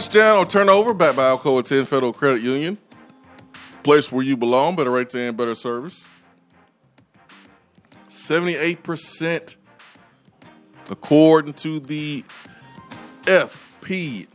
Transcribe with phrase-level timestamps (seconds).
[0.00, 2.78] Touchdown or turnover back by Alcoa Tenn Federal Credit Union.
[3.82, 6.08] Place where you belong, better rates and better service.
[8.08, 9.56] 78%
[10.88, 12.24] according to the
[13.24, 14.26] FPI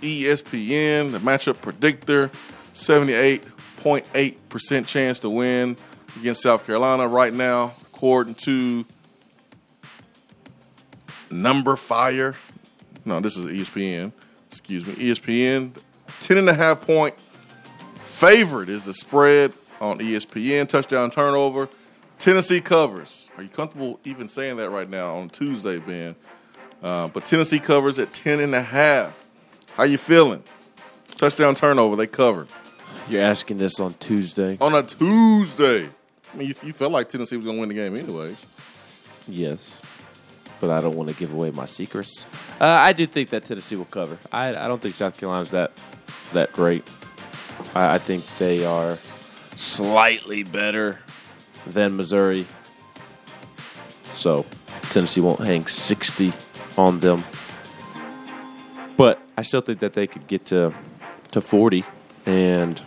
[0.00, 2.30] ESPN, the matchup predictor.
[2.72, 5.76] 78.8% chance to win
[6.18, 8.86] against South Carolina right now, according to
[11.30, 12.34] Number Fire.
[13.04, 14.14] No, this is ESPN.
[14.54, 14.94] Excuse me.
[14.94, 15.76] ESPN.
[16.20, 17.14] 10 and a half point
[17.94, 20.68] favorite is the spread on ESPN.
[20.68, 21.68] Touchdown turnover.
[22.18, 23.28] Tennessee covers.
[23.36, 26.14] Are you comfortable even saying that right now on Tuesday, Ben?
[26.82, 29.26] Uh, but Tennessee covers at 10 and a half.
[29.76, 30.42] How you feeling?
[31.16, 31.96] Touchdown turnover.
[31.96, 32.46] They covered.
[33.08, 34.56] You're asking this on Tuesday?
[34.60, 35.88] On a Tuesday.
[36.32, 38.46] I mean, you, you felt like Tennessee was going to win the game anyways.
[39.26, 39.82] Yes.
[40.60, 42.24] But I don't want to give away my secrets.
[42.60, 44.18] Uh, I do think that Tennessee will cover.
[44.32, 45.72] I, I don't think South Carolina's that
[46.32, 46.88] that great.
[47.74, 48.98] I, I think they are
[49.56, 51.00] slightly better
[51.66, 52.46] than Missouri.
[54.14, 54.46] So
[54.90, 56.32] Tennessee won't hang 60
[56.78, 57.22] on them.
[58.96, 60.72] But I still think that they could get to
[61.32, 61.84] to 40
[62.26, 62.80] and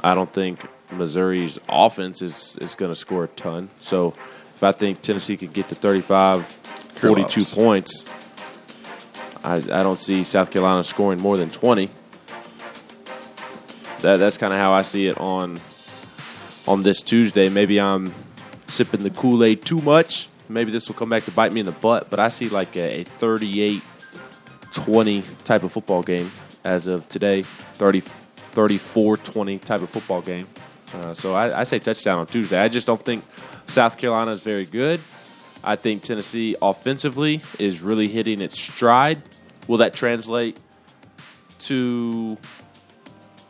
[0.00, 3.70] I don't think Missouri's offense is, is going to score a ton.
[3.80, 4.14] So
[4.54, 7.54] if I think Tennessee could get to 35, 42 Carolinas.
[7.54, 8.04] points,
[9.44, 11.90] I, I don't see South Carolina scoring more than 20.
[14.00, 15.60] That, that's kind of how I see it on
[16.66, 17.48] on this Tuesday.
[17.48, 18.14] Maybe I'm
[18.66, 20.28] sipping the Kool Aid too much.
[20.48, 22.76] Maybe this will come back to bite me in the butt, but I see like
[22.76, 23.82] a, a 38
[24.72, 26.30] 20 type of football game
[26.64, 30.46] as of today, 30, 34 20 type of football game.
[30.92, 32.60] Uh, so I, I say touchdown on Tuesday.
[32.60, 33.24] I just don't think
[33.66, 35.00] South Carolina is very good.
[35.64, 39.22] I think Tennessee offensively is really hitting its stride.
[39.66, 40.58] Will that translate
[41.60, 42.36] to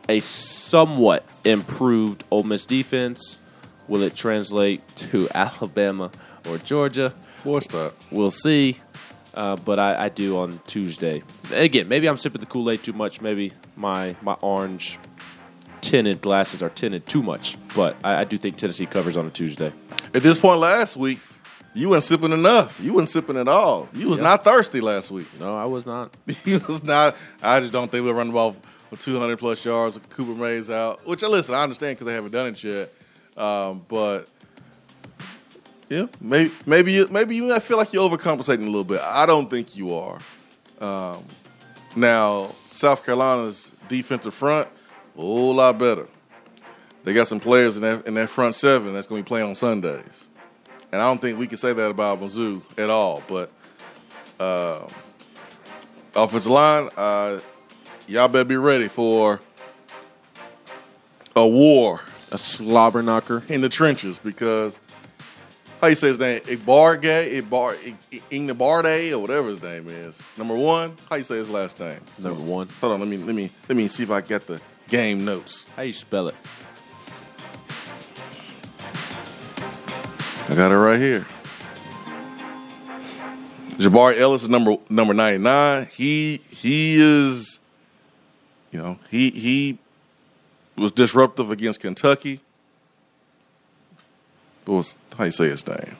[0.07, 3.39] a somewhat improved Ole Miss defense?
[3.87, 6.11] Will it translate to Alabama
[6.49, 7.13] or Georgia?
[7.43, 7.93] What's that?
[8.11, 8.79] We'll see.
[9.33, 11.21] Uh, but I, I do on Tuesday.
[11.51, 13.19] Again, maybe I'm sipping the Kool Aid too much.
[13.21, 14.97] Maybe my my orange
[15.81, 17.57] tinted glasses are tinted too much.
[17.75, 19.73] But I, I do think Tennessee covers on a Tuesday.
[20.13, 21.19] At this point last week,
[21.75, 22.79] you weren't sipping enough.
[22.81, 23.87] You weren't sipping at all.
[23.93, 24.23] You was Yeah.
[24.23, 25.27] not thirsty last week.
[25.39, 26.11] No, I was not.
[26.45, 27.15] he was not.
[27.43, 28.55] I just don't think we'll run the ball
[28.89, 31.05] for 200 plus yards with Cooper Mays out.
[31.05, 32.91] Which, uh, listen, I understand because they haven't done it yet.
[33.37, 34.29] Um, but
[35.89, 39.01] yeah, maybe maybe you, maybe you might feel like you're overcompensating a little bit.
[39.01, 40.19] I don't think you are.
[40.79, 41.23] Um,
[41.95, 44.67] now, South Carolina's defensive front,
[45.17, 46.07] a whole lot better.
[47.03, 49.47] They got some players in that in that front seven that's going to be playing
[49.47, 50.27] on Sundays,
[50.95, 53.21] and I don't think we can say that about Mizzou at all.
[53.27, 53.51] But
[54.39, 54.87] uh,
[56.15, 57.41] offensive line, uh,
[58.07, 59.41] y'all better be ready for
[61.35, 61.99] a war
[62.31, 63.43] A slobber knocker.
[63.49, 64.79] in the trenches because
[65.81, 66.39] how you say his name?
[66.39, 70.23] Ibarge, Ibar, or whatever his name is.
[70.37, 71.99] Number one, how you say his last name?
[72.17, 72.69] Number one.
[72.79, 75.67] Hold on, let me let me let me see if I get the game notes.
[75.75, 76.35] How you spell it?
[80.55, 81.25] I got it right here.
[83.77, 85.87] Jabari Ellis is number number ninety nine.
[85.91, 87.59] He he is,
[88.71, 89.77] you know, he he
[90.77, 92.39] was disruptive against Kentucky.
[94.63, 95.97] What was how you say his name?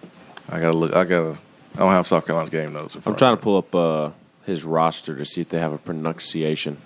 [0.47, 0.95] I gotta look.
[0.95, 1.37] I gotta.
[1.75, 2.95] I don't have South Carolina's game notes.
[3.05, 4.11] I'm trying to pull up uh,
[4.45, 6.77] his roster to see if they have a pronunciation.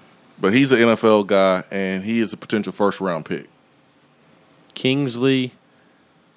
[0.41, 3.47] but he's an NFL guy, and he is a potential first round pick.
[4.73, 5.53] Kingsley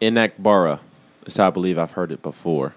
[0.02, 0.80] Enagbare
[1.36, 2.74] how I believe I've heard it before.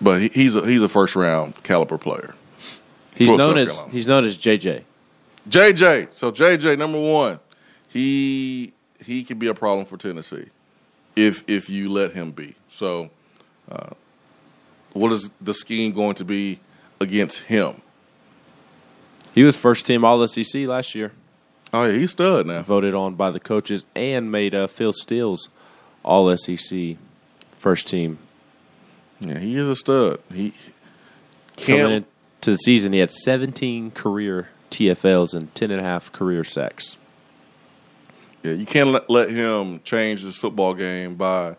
[0.00, 2.34] But he, he's a he's a first round caliber player.
[3.14, 3.92] He's known South as Carolina.
[3.92, 4.82] he's known as JJ.
[5.48, 6.12] JJ.
[6.12, 7.40] So JJ, number one,
[7.88, 8.72] he
[9.04, 10.46] he could be a problem for Tennessee
[11.14, 12.54] if if you let him be.
[12.68, 13.10] So,
[13.70, 13.90] uh,
[14.92, 16.60] what is the scheme going to be
[17.00, 17.80] against him?
[19.34, 21.12] He was first team All SEC last year,
[21.72, 22.62] Oh yeah, he's stud now.
[22.62, 25.48] voted on by the coaches, and made uh, Phil Steele's
[26.06, 26.96] All SEC
[27.50, 28.18] first team.
[29.20, 30.20] Yeah, he is a stud.
[30.32, 30.52] He
[31.56, 31.92] Coming can't.
[31.92, 36.96] into the season, he had 17 career TFLs and 10 and a half career sacks.
[38.42, 41.56] Yeah, you can't let, let him change this football game by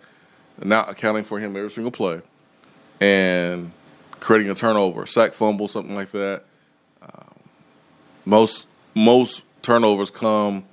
[0.63, 2.21] not accounting for him every single play
[3.01, 3.71] and
[4.19, 6.43] creating a turnover, sack fumble, something like that.
[7.01, 7.33] Um,
[8.25, 10.63] most most turnovers come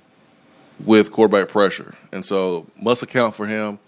[0.83, 3.79] with quarterback pressure, and so must account for him.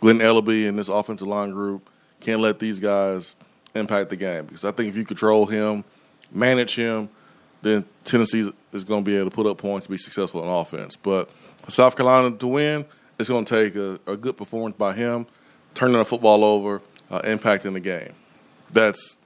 [0.00, 1.88] Glen Elarbee and this offensive line group
[2.20, 3.36] can't let these guys
[3.74, 5.84] impact the game because I think if you control him
[6.34, 7.08] manage him,
[7.62, 10.96] then Tennessee is going to be able to put up points be successful on offense.
[10.96, 11.30] But
[11.68, 12.84] South Carolina to win,
[13.18, 15.26] it's going to take a, a good performance by him,
[15.74, 18.14] turning the football over, uh, impacting the game.
[18.72, 19.18] That's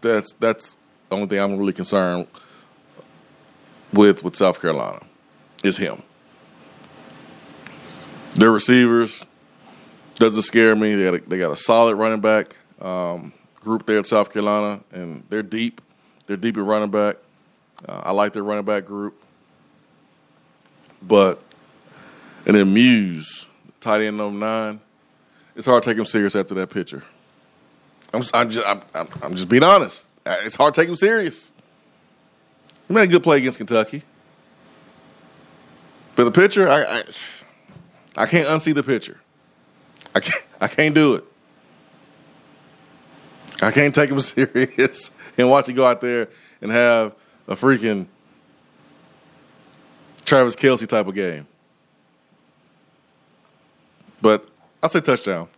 [0.00, 0.76] that's that's
[1.08, 2.26] the only thing I'm really concerned
[3.92, 5.00] with with South Carolina
[5.62, 6.02] is him.
[8.34, 9.24] Their receivers
[10.16, 10.94] doesn't scare me.
[10.94, 14.80] They got a, they got a solid running back um, group there at South Carolina,
[14.92, 15.80] and they're deep.
[16.26, 17.16] They're deep at running back.
[17.86, 19.22] Uh, I like their running back group,
[21.02, 21.40] but
[22.46, 23.48] and then Muse,
[23.80, 24.80] tight end number nine.
[25.56, 27.04] It's hard to take him serious after that picture.
[28.12, 30.08] I'm just, I'm just, I'm, I'm, I'm just being honest.
[30.26, 31.52] It's hard to take him serious.
[32.88, 34.02] He made a good play against Kentucky,
[36.16, 37.02] but the pitcher, I, I,
[38.16, 39.20] I can't unsee the picture.
[40.14, 41.24] I can't, I can't do it.
[43.62, 46.28] I can't take him serious and watch him go out there
[46.60, 47.14] and have
[47.48, 48.06] a freaking
[50.24, 51.46] Travis Kelce type of game.
[54.20, 54.46] But
[54.82, 55.48] I'll say touchdown.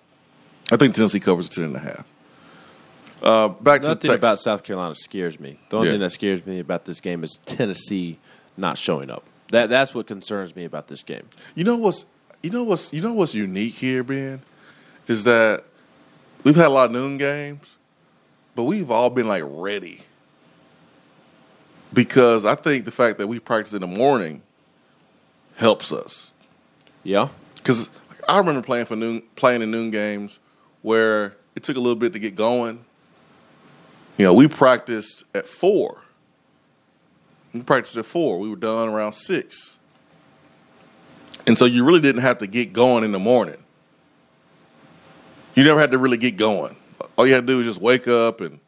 [0.72, 2.12] I think Tennessee covers ten and a half.
[3.22, 5.58] Uh, back to Nothing about South Carolina scares me.
[5.70, 5.92] The only Yeah.
[5.94, 8.18] thing that scares me about this game is Tennessee
[8.56, 9.24] not showing up.
[9.52, 11.28] That that's what concerns me about this game.
[11.54, 12.04] You know what's
[12.46, 14.40] you know what's you know what's unique here, Ben,
[15.08, 15.64] is that
[16.44, 17.76] we've had a lot of noon games,
[18.54, 20.02] but we've all been like ready.
[21.92, 24.42] Because I think the fact that we practice in the morning
[25.56, 26.34] helps us.
[27.02, 27.90] Yeah, Because
[28.28, 30.38] I remember playing for noon, playing in noon games
[30.82, 32.84] where it took a little bit to get going.
[34.18, 35.98] You know, we practiced at four.
[37.52, 38.38] We practiced at four.
[38.38, 39.78] We were done around six,
[41.46, 43.62] and so you really didn't have to get going in the morning.
[45.54, 46.76] You never had to really get going.
[47.16, 48.60] All you had to do was just wake up and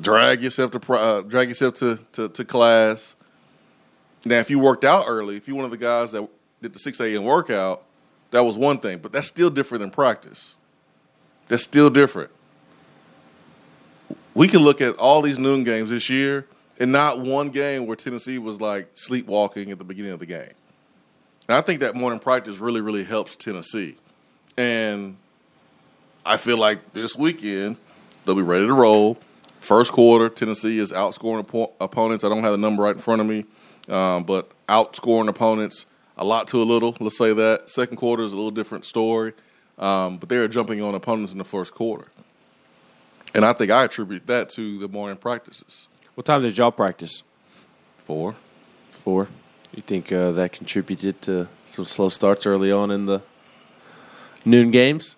[0.00, 3.14] drag yourself to uh, drag yourself to, to, to class.
[4.24, 6.28] Now, if you worked out early, if you're one of the guys that
[6.60, 7.24] did the 6 a.m.
[7.24, 7.84] workout,
[8.32, 10.56] that was one thing, but that's still different than practice.
[11.46, 12.30] That's still different.
[14.34, 16.46] We can look at all these noon games this year
[16.78, 20.52] and not one game where Tennessee was like sleepwalking at the beginning of the game.
[21.48, 23.96] And I think that morning practice really, really helps Tennessee.
[24.56, 25.16] And
[26.24, 27.76] I feel like this weekend
[28.24, 29.18] they'll be ready to roll.
[29.60, 32.24] First quarter, Tennessee is outscoring oppo- opponents.
[32.24, 33.44] I don't have the number right in front of me,
[33.88, 35.86] um, but outscoring opponents
[36.16, 36.96] a lot to a little.
[37.00, 37.70] Let's say that.
[37.70, 39.32] Second quarter is a little different story,
[39.78, 42.06] um, but they are jumping on opponents in the first quarter,
[43.34, 45.88] and I think I attribute that to the morning practices.
[46.16, 47.22] What time did y'all practice?
[47.98, 48.34] Four.
[48.90, 49.28] Four.
[49.74, 53.20] You think uh, that contributed to some slow starts early on in the
[54.42, 55.16] noon games?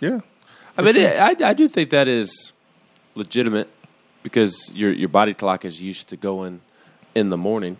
[0.00, 0.20] Yeah.
[0.76, 2.52] I mean, it, I I do think that is
[3.16, 3.68] legitimate
[4.22, 6.60] because your your body clock is used to going
[7.16, 7.76] in the morning,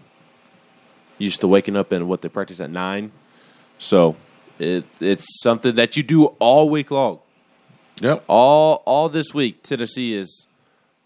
[1.16, 3.12] used to waking up and what they practice at nine,
[3.78, 4.16] so
[4.58, 7.20] it it's something that you do all week long.
[8.00, 8.24] Yep.
[8.26, 10.48] All all this week, Tennessee is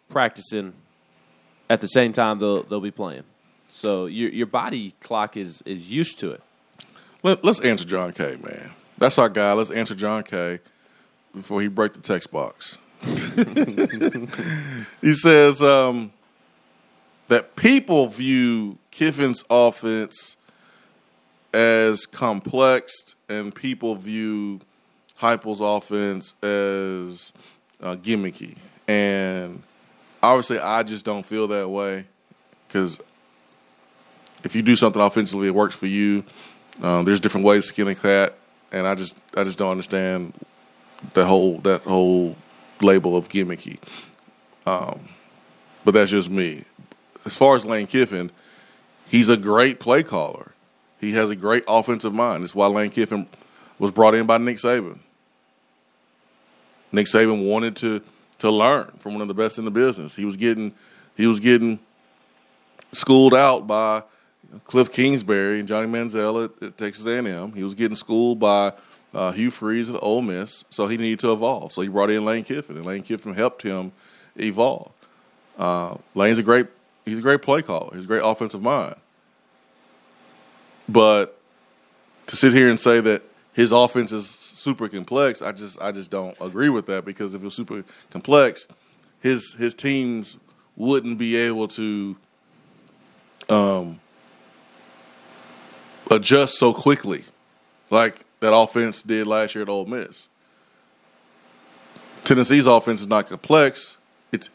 [0.09, 0.73] practicing
[1.73, 3.25] at the same time they'll they'll be playing.
[3.71, 6.43] So your your body clock is is used to it.
[7.23, 8.37] Let, let's answer John K.
[8.43, 8.73] man.
[8.99, 9.53] That's our guy.
[9.55, 10.61] Let's answer John K.
[11.35, 12.79] before he break the text box.
[15.01, 16.13] he says um,
[17.29, 20.37] that people view Kiffin's offense
[21.55, 22.93] as complex,
[23.29, 24.61] and people view
[25.21, 27.33] Heupel's offense as
[27.81, 28.57] uh, gimmicky.
[28.87, 29.63] And
[30.23, 32.07] obviously, I just don't feel that way
[32.67, 32.99] because
[34.45, 36.25] if you do something offensively, it works for you.
[36.83, 38.35] Um, there's different ways to skin a cat,
[38.71, 40.33] and I just I just don't understand
[41.15, 42.37] the whole that whole
[42.81, 43.79] label of gimmicky.
[44.67, 45.09] Um,
[45.85, 46.65] but that's just me.
[47.25, 48.31] As far as Lane Kiffin,
[49.09, 50.53] he's a great play caller.
[51.01, 52.43] He has a great offensive mind.
[52.43, 53.27] That's why Lane Kiffin
[53.79, 54.99] was brought in by Nick Saban.
[56.93, 58.03] Nick Saban wanted to
[58.43, 60.17] to learn from one of the best in the business.
[60.17, 60.75] He was getting
[61.17, 61.79] he was getting
[62.93, 64.03] schooled out by
[64.65, 67.53] Cliff Kingsbury and Johnny Manziel at, at Texas A&M.
[67.53, 68.73] He was getting schooled by
[69.15, 71.71] uh, Hugh Freeze at Ole Miss, so he needed to evolve.
[71.71, 73.93] So he brought in Lane Kiffin, and Lane Kiffin helped him
[74.37, 74.91] evolve.
[75.57, 76.67] Uh, Lane's a great
[77.05, 77.95] he's a great play caller.
[77.95, 78.97] He's a great offensive mind.
[80.89, 81.39] But
[82.27, 83.23] to sit here and say that
[83.53, 84.29] his offense is
[84.63, 87.85] super complex, I just I just don't agree with that because if it was super
[88.11, 88.67] complex,
[89.21, 90.39] his his teams
[90.77, 92.17] wouldn't be able to
[93.49, 94.01] um,
[96.11, 97.25] adjust so quickly,
[97.91, 100.29] like that offense did last year at Ole Miss.
[102.25, 103.97] Tennessee's offense is not complex;
[104.31, 104.51] it's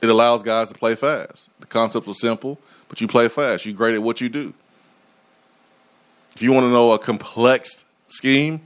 [0.00, 1.50] it allows guys to play fast.
[1.60, 3.66] The concepts are simple, but you play fast.
[3.66, 4.54] You're great at what you do.
[6.34, 8.60] If you want to know a complex scheme,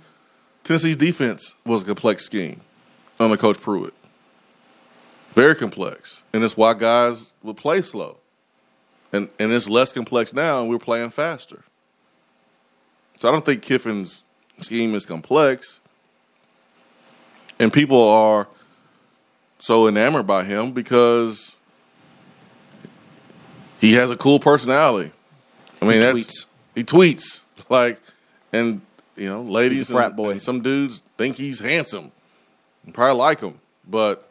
[0.64, 2.60] Tennessee's defense was a complex scheme
[3.20, 3.94] under Coach Pruitt.
[5.34, 6.22] Very complex.
[6.32, 8.16] And that's why guys would play slow.
[9.12, 11.62] And and it's less complex now and we're playing faster.
[13.20, 14.24] So I don't think Kiffin's
[14.60, 15.80] scheme is complex.
[17.60, 18.48] And people are
[19.60, 21.56] so enamored by him because
[23.80, 25.12] he has a cool personality.
[25.80, 26.46] I mean, He that's tweets.
[26.74, 28.00] he tweets like,
[28.52, 28.80] and
[29.16, 30.30] you know, ladies, He's frat and- boy.
[30.32, 32.12] and some dudes think he's handsome,
[32.84, 34.28] and probably like him, but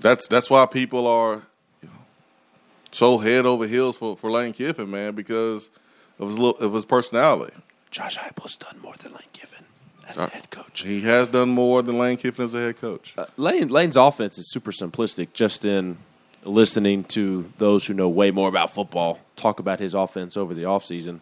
[0.00, 1.42] that's that's why people are
[2.92, 5.70] so head over heels for, for Lane Kiffin, man, because
[6.18, 7.54] of his little, of his personality.
[7.90, 9.64] Josh Heupel's done more than Lane Kiffin
[10.08, 10.82] as Uh, a head coach.
[10.82, 13.14] He has done more than Lane Kiffin as a head coach.
[13.16, 15.28] Uh, Lane Lane's offense is super simplistic.
[15.34, 15.98] Just in
[16.44, 20.62] listening to those who know way more about football talk about his offense over the
[20.62, 21.20] offseason,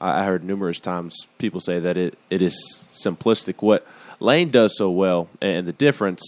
[0.00, 3.62] I heard numerous times people say that it, it is simplistic.
[3.62, 3.86] What
[4.20, 6.22] Lane does so well, and the difference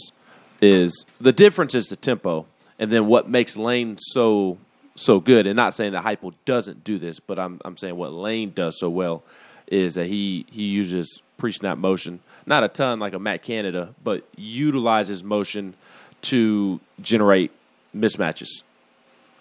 [0.61, 2.47] is the difference is the tempo,
[2.79, 4.59] and then what makes Lane so
[4.95, 5.47] so good.
[5.47, 8.79] And not saying that Heupel doesn't do this, but I'm I'm saying what Lane does
[8.79, 9.23] so well
[9.67, 13.95] is that he he uses pre snap motion, not a ton like a Matt Canada,
[14.03, 15.75] but utilizes motion
[16.23, 17.53] to generate
[17.95, 18.63] mismatches.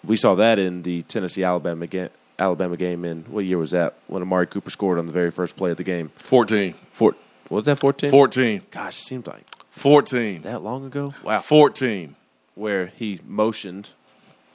[0.04, 2.10] We saw that in the Tennessee Alabama game.
[2.38, 3.94] Alabama game in what year was that?
[4.06, 6.10] When Amari Cooper scored on the very first play of the game.
[6.16, 6.74] 14.
[6.90, 7.14] Four,
[7.48, 8.10] what was that 14?
[8.10, 8.62] 14.
[8.70, 10.42] Gosh, it seemed like 14.
[10.42, 11.14] that long ago.
[11.22, 11.40] Wow.
[11.40, 12.14] 14.
[12.54, 13.90] Where he motioned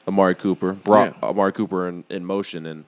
[0.08, 1.30] Amari Cooper, brought Yeah.
[1.30, 2.86] Amari Cooper in, in motion, and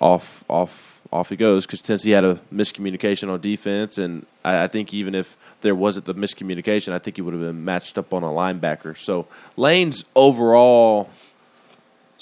[0.00, 4.66] off off off he goes because Tennessee had a miscommunication on defense, and I, I
[4.66, 8.12] think even if there wasn't the miscommunication, I think he would have been matched up
[8.12, 8.96] on a linebacker.
[8.96, 11.08] So Lane's overall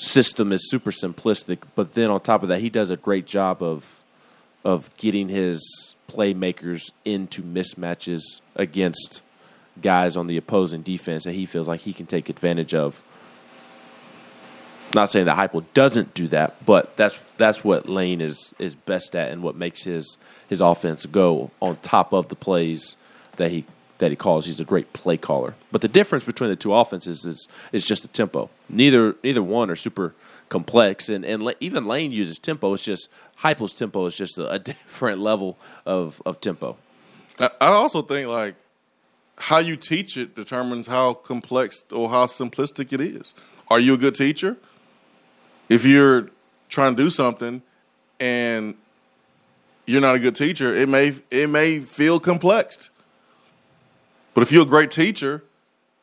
[0.00, 3.62] system is super simplistic, but then on top of that, he does a great job
[3.62, 4.02] of
[4.64, 8.20] of getting his playmakers into mismatches
[8.56, 9.22] against
[9.80, 13.02] guys on the opposing defense that he feels like he can take advantage of.
[14.92, 19.14] Not saying that Heupel doesn't do that, but that's that's what Lane is is best
[19.14, 22.96] at, and what makes his his offense go on top of the plays
[23.36, 23.64] that he
[24.00, 24.46] that he calls.
[24.46, 25.54] He's a great play caller.
[25.70, 28.50] But the difference between the two offenses is is just the tempo.
[28.68, 30.14] Neither neither one are super
[30.48, 32.74] complex, and and even Lane uses tempo.
[32.74, 36.76] It's just Heupel's tempo is just a, a different level of of tempo.
[37.38, 38.56] I also think like
[39.38, 43.34] how you teach it determines how complex or how simplistic it is.
[43.68, 44.56] Are you a good teacher?
[45.68, 46.28] If you're
[46.68, 47.62] trying to do something
[48.18, 48.74] and
[49.86, 52.90] you're not a good teacher, it may it may feel complex.
[54.34, 55.42] But if you're a great teacher,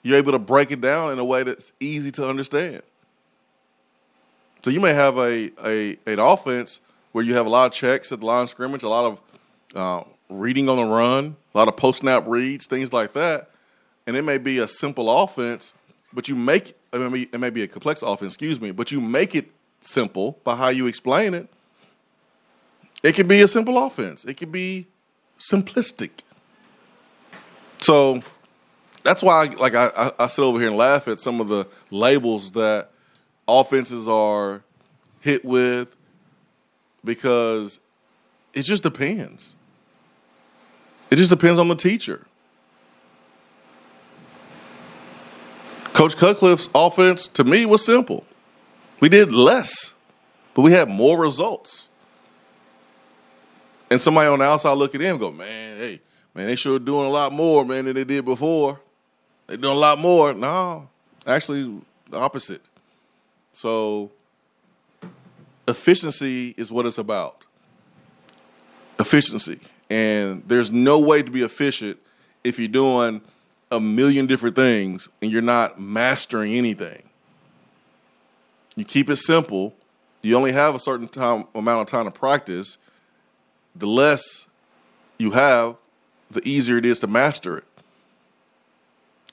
[0.03, 2.81] you're able to break it down in a way that's easy to understand.
[4.63, 6.79] So you may have a, a an offense
[7.12, 9.22] where you have a lot of checks at the line of scrimmage, a lot of
[9.75, 13.50] uh, reading on the run, a lot of post snap reads, things like that,
[14.05, 15.74] and it may be a simple offense,
[16.13, 18.91] but you make it may be, it may be a complex offense, excuse me, but
[18.91, 19.50] you make it
[19.81, 21.48] simple by how you explain it.
[23.03, 24.25] It can be a simple offense.
[24.25, 24.88] It can be
[25.39, 26.10] simplistic.
[27.88, 28.22] So
[29.01, 31.65] that's why, like, I, I, I sit over here and laugh at some of the
[31.89, 32.89] labels that
[33.48, 34.62] offenses are
[35.22, 35.96] hit with
[37.06, 37.79] because
[38.53, 39.56] it just depends.
[41.10, 42.25] It just depends on the teacher.
[45.94, 48.25] Coach Cutcliffe's offense to me was simple.
[49.00, 49.94] We did less,
[50.53, 51.88] but we had more results.
[53.89, 56.01] And somebody on the outside look at him and go, man, hey,
[56.38, 58.79] man, they sure doing a lot more, man, than they did before.
[59.48, 60.34] They doing a lot more.
[60.34, 60.88] No,
[61.25, 62.62] actually, the opposite.
[63.53, 64.12] So,
[65.67, 67.44] efficiency is what it's about.
[69.00, 69.60] Efficiency.
[69.89, 71.98] And there's no way to be efficient
[72.44, 73.22] if you're doing
[73.72, 77.01] a million different things and you're not mastering anything.
[78.75, 79.74] You keep it simple.
[80.22, 82.77] You only have a certain time amount of time to practice.
[83.75, 84.48] The less
[85.17, 85.77] you have,
[86.29, 87.63] the easier it is to master it.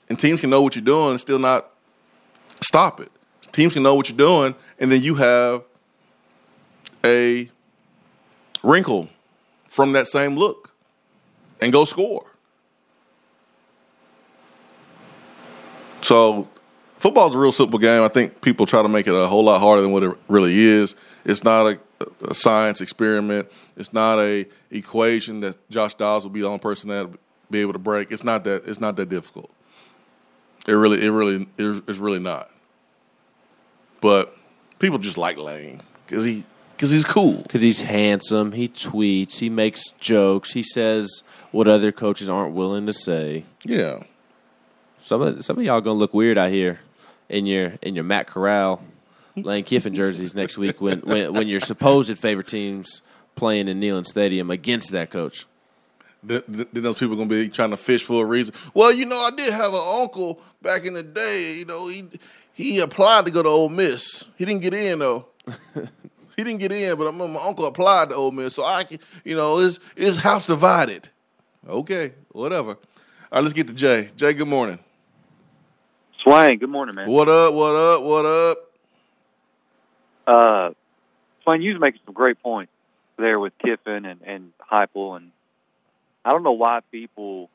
[0.09, 1.71] And teams can know what you're doing and still not
[2.61, 3.11] stop it.
[3.51, 5.63] Teams can know what you're doing, and then you have
[7.03, 7.49] a
[8.63, 9.09] wrinkle
[9.67, 10.71] from that same look
[11.61, 12.25] and go score.
[16.01, 16.49] So
[17.05, 18.01] football's a real simple game.
[18.01, 20.57] I think people try to make it a whole lot harder than what it really
[20.57, 20.95] is.
[21.23, 21.79] It's not a,
[22.27, 23.47] a science experiment.
[23.77, 27.07] It's not a equation that Josh Dobbs will be the only person that
[27.51, 28.09] be able to break.
[28.09, 28.67] It's not that.
[28.67, 29.51] It's not that difficult.
[30.67, 32.49] It really, it really, it's really not.
[34.01, 34.35] But
[34.79, 36.43] people just like Lane because he
[36.75, 37.43] because he's cool.
[37.43, 38.53] Because he's handsome.
[38.53, 39.37] He tweets.
[39.37, 40.53] He makes jokes.
[40.53, 41.21] He says
[41.51, 43.45] what other coaches aren't willing to say.
[43.63, 43.99] Yeah.
[44.97, 46.79] Some of some of y'all gonna look weird out here
[47.29, 48.81] in your in your Matt Corral,
[49.35, 53.01] Lane Kiffin jerseys next week when when, when your supposed favorite teams
[53.35, 55.45] playing in Neyland Stadium against that coach.
[56.23, 56.41] Then,
[56.73, 58.55] those people are gonna be trying to fish for a reason.
[58.73, 61.55] Well, you know, I did have an uncle back in the day.
[61.59, 62.03] You know, he
[62.53, 64.25] he applied to go to Ole Miss.
[64.37, 65.27] He didn't get in though.
[66.35, 68.99] he didn't get in, but my uncle applied to Ole Miss, so I, can.
[69.23, 71.09] you know, it's his house divided.
[71.67, 72.71] Okay, whatever.
[72.71, 72.77] All
[73.31, 74.09] right, let's get to Jay.
[74.15, 74.79] Jay, good morning.
[76.25, 77.07] Swain, good morning, man.
[77.07, 77.53] What up?
[77.53, 78.01] What up?
[78.01, 78.57] What up?
[80.25, 80.69] Uh,
[81.43, 82.71] Swain, you was making some great points
[83.15, 85.29] there with Kiffin and and Heupel, and
[86.25, 87.51] I don't know why people,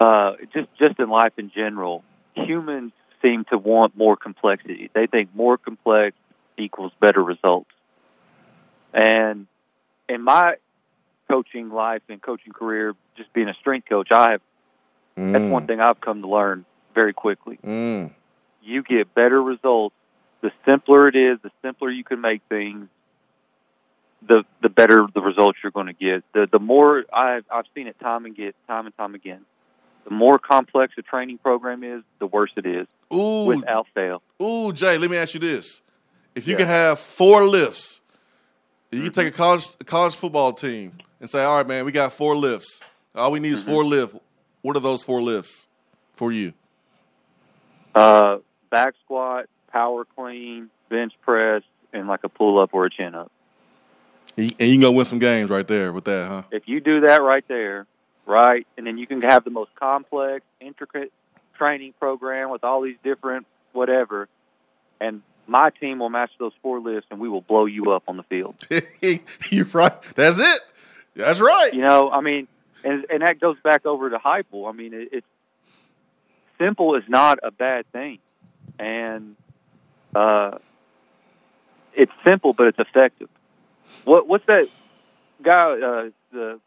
[0.00, 2.02] uh, just just in life in general,
[2.34, 4.90] humans seem to want more complexity.
[4.94, 6.16] They think more complex
[6.56, 7.70] equals better results.
[8.94, 9.48] And
[10.08, 10.54] in my
[11.28, 14.40] coaching life and coaching career, just being a strength coach, I have
[15.18, 15.32] mm.
[15.32, 17.58] that's one thing I've come to learn very quickly.
[17.64, 18.12] Mm.
[18.62, 19.94] You get better results
[20.44, 22.88] the simpler it is, the simpler you can make things,
[24.28, 26.22] the the better the results you're going to get.
[26.34, 29.40] The the more I've I've seen it time and get time and time again.
[30.04, 32.86] The more complex a training program is, the worse it is.
[33.10, 34.20] Ooh, without fail.
[34.42, 35.80] Ooh, Jay, let me ask you this:
[36.34, 36.58] If you yeah.
[36.58, 38.02] can have four lifts,
[38.90, 39.06] you mm-hmm.
[39.06, 42.12] can take a college a college football team and say, "All right, man, we got
[42.12, 42.82] four lifts.
[43.14, 43.54] All we need mm-hmm.
[43.54, 44.18] is four lifts.
[44.60, 45.66] What are those four lifts
[46.12, 46.52] for you?"
[47.94, 48.38] Uh,
[48.70, 53.30] back squat, power clean, bench press, and like a pull up or a chin up.
[54.36, 56.42] And you can go win some games right there with that, huh?
[56.50, 57.86] If you do that right there,
[58.26, 61.12] right, and then you can have the most complex, intricate
[61.56, 64.28] training program with all these different whatever,
[65.00, 68.16] and my team will match those four lifts, and we will blow you up on
[68.16, 68.56] the field.
[69.50, 70.00] You're right.
[70.14, 70.60] That's it.
[71.14, 71.72] That's right.
[71.72, 72.48] You know, I mean,
[72.82, 74.68] and and that goes back over to Heupel.
[74.68, 75.26] I mean, it, it's
[76.64, 78.18] simple is not a bad thing,
[78.78, 79.36] and
[80.14, 80.58] uh,
[81.94, 83.28] it's simple, but it's effective.
[84.04, 84.68] What what's that
[85.42, 85.72] guy?
[85.72, 86.60] Uh, the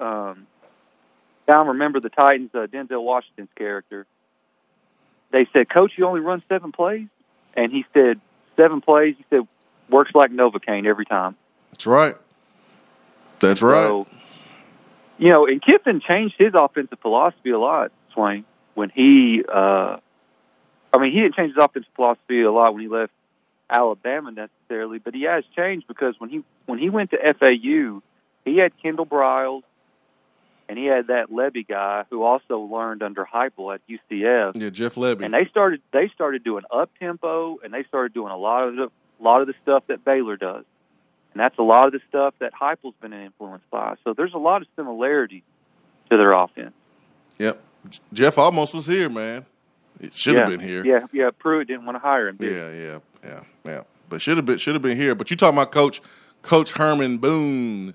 [0.00, 0.46] um,
[1.48, 2.50] I don't remember the Titans.
[2.54, 4.06] Uh, Denzel Washington's character.
[5.32, 7.08] They said, "Coach, you only run seven plays,"
[7.54, 8.20] and he said,
[8.56, 9.46] seven plays." He said,
[9.90, 11.36] "Works like Novocaine every time."
[11.72, 12.16] That's right.
[13.40, 13.86] That's right.
[13.86, 14.06] So,
[15.18, 18.44] you know, and Kiffin changed his offensive philosophy a lot, Swain,
[18.76, 19.42] when he.
[19.46, 19.96] Uh,
[20.92, 23.12] I mean, he didn't change his offensive philosophy a lot when he left
[23.68, 28.02] Alabama necessarily, but he has changed because when he when he went to FAU,
[28.44, 29.62] he had Kendall Briles,
[30.68, 34.52] and he had that Lebby guy who also learned under Heupel at UCF.
[34.54, 35.24] Yeah, Jeff Lebby.
[35.24, 38.76] And they started they started doing up tempo, and they started doing a lot of
[38.76, 40.64] the a lot of the stuff that Baylor does,
[41.32, 43.96] and that's a lot of the stuff that Heupel's been influenced by.
[44.04, 45.42] So there's a lot of similarities
[46.10, 46.74] to their offense.
[47.38, 47.60] Yep,
[48.12, 49.44] Jeff almost was here, man.
[50.00, 50.84] It should have yeah, been here.
[50.84, 51.30] Yeah, yeah.
[51.36, 52.36] Pruitt didn't want to hire him.
[52.40, 53.82] Yeah, yeah, yeah, yeah.
[54.08, 55.14] But should have been should have been here.
[55.14, 56.00] But you talking about Coach
[56.42, 57.94] Coach Herman Boone?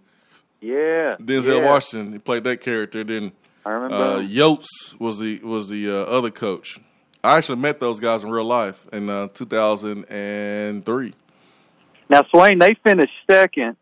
[0.60, 1.66] Yeah, Denzel yeah.
[1.66, 2.14] Washington.
[2.14, 3.04] He played that character.
[3.04, 3.32] Then
[3.66, 6.80] Herman uh, Yotes was the was the uh, other coach.
[7.24, 11.14] I actually met those guys in real life in uh, 2003.
[12.10, 13.78] Now, Swain, they finished second.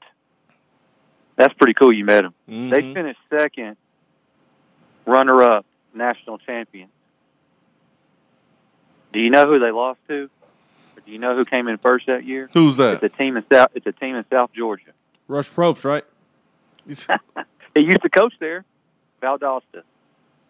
[1.37, 1.93] That's pretty cool.
[1.93, 2.33] You met them.
[2.49, 2.67] Mm-hmm.
[2.67, 3.77] They finished second,
[5.05, 6.89] runner up, national champion.
[9.12, 10.30] Do you know who they lost to?
[10.95, 12.49] Or do you know who came in first that year?
[12.54, 13.04] Who's that?
[13.04, 13.71] It's a team in South.
[13.73, 14.91] It's a team in South Georgia.
[15.28, 16.04] Rush Propst, right?
[16.88, 18.65] he used to coach there,
[19.21, 19.84] Valdosta.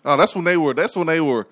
[0.06, 0.73] Oh, that's when they were.
[0.73, 1.47] That's when they were.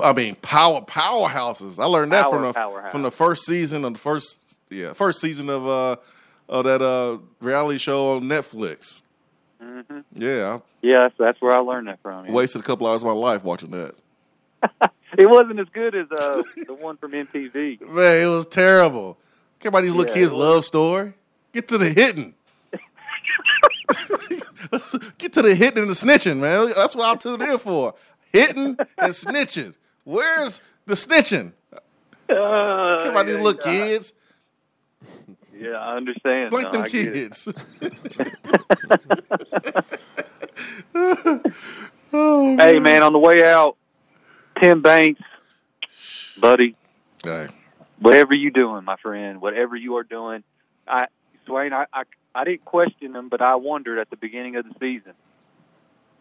[0.00, 1.78] I mean, power powerhouses.
[1.78, 2.92] I learned that power, from the powerhouse.
[2.92, 5.96] from the first season of the first yeah first season of uh
[6.48, 9.02] of that uh reality show on Netflix.
[9.62, 10.00] Mm-hmm.
[10.14, 12.26] Yeah, yeah, that's, that's where I learned that from.
[12.26, 12.32] Yeah.
[12.32, 13.94] Wasted a couple hours of my life watching that.
[15.18, 17.80] it wasn't as good as uh, the one from MTV.
[17.80, 19.18] Man, it was terrible.
[19.58, 21.14] Care about these little Yeah, kids' love story.
[21.52, 22.34] Get to the hitting.
[24.70, 26.72] Let's get to the hitting and the snitching, man.
[26.76, 27.94] That's what I'm tuned in for.
[28.32, 29.74] Hitting and snitching.
[30.04, 31.52] Where's the snitching?
[31.72, 31.78] Uh,
[32.28, 33.86] Care about these little yeah.
[33.86, 34.14] kids.
[35.58, 36.50] Yeah, I understand.
[36.50, 37.48] Blink No, them I kids.
[42.12, 43.76] oh, Hey, man, on the way out,
[44.62, 45.20] Tim Banks,
[46.40, 46.76] buddy,
[47.98, 50.44] whatever you doing, my friend, whatever you are doing,
[50.86, 51.06] I
[51.46, 52.02] Swain, I, I
[52.34, 55.14] I didn't question him, but I wondered at the beginning of the season.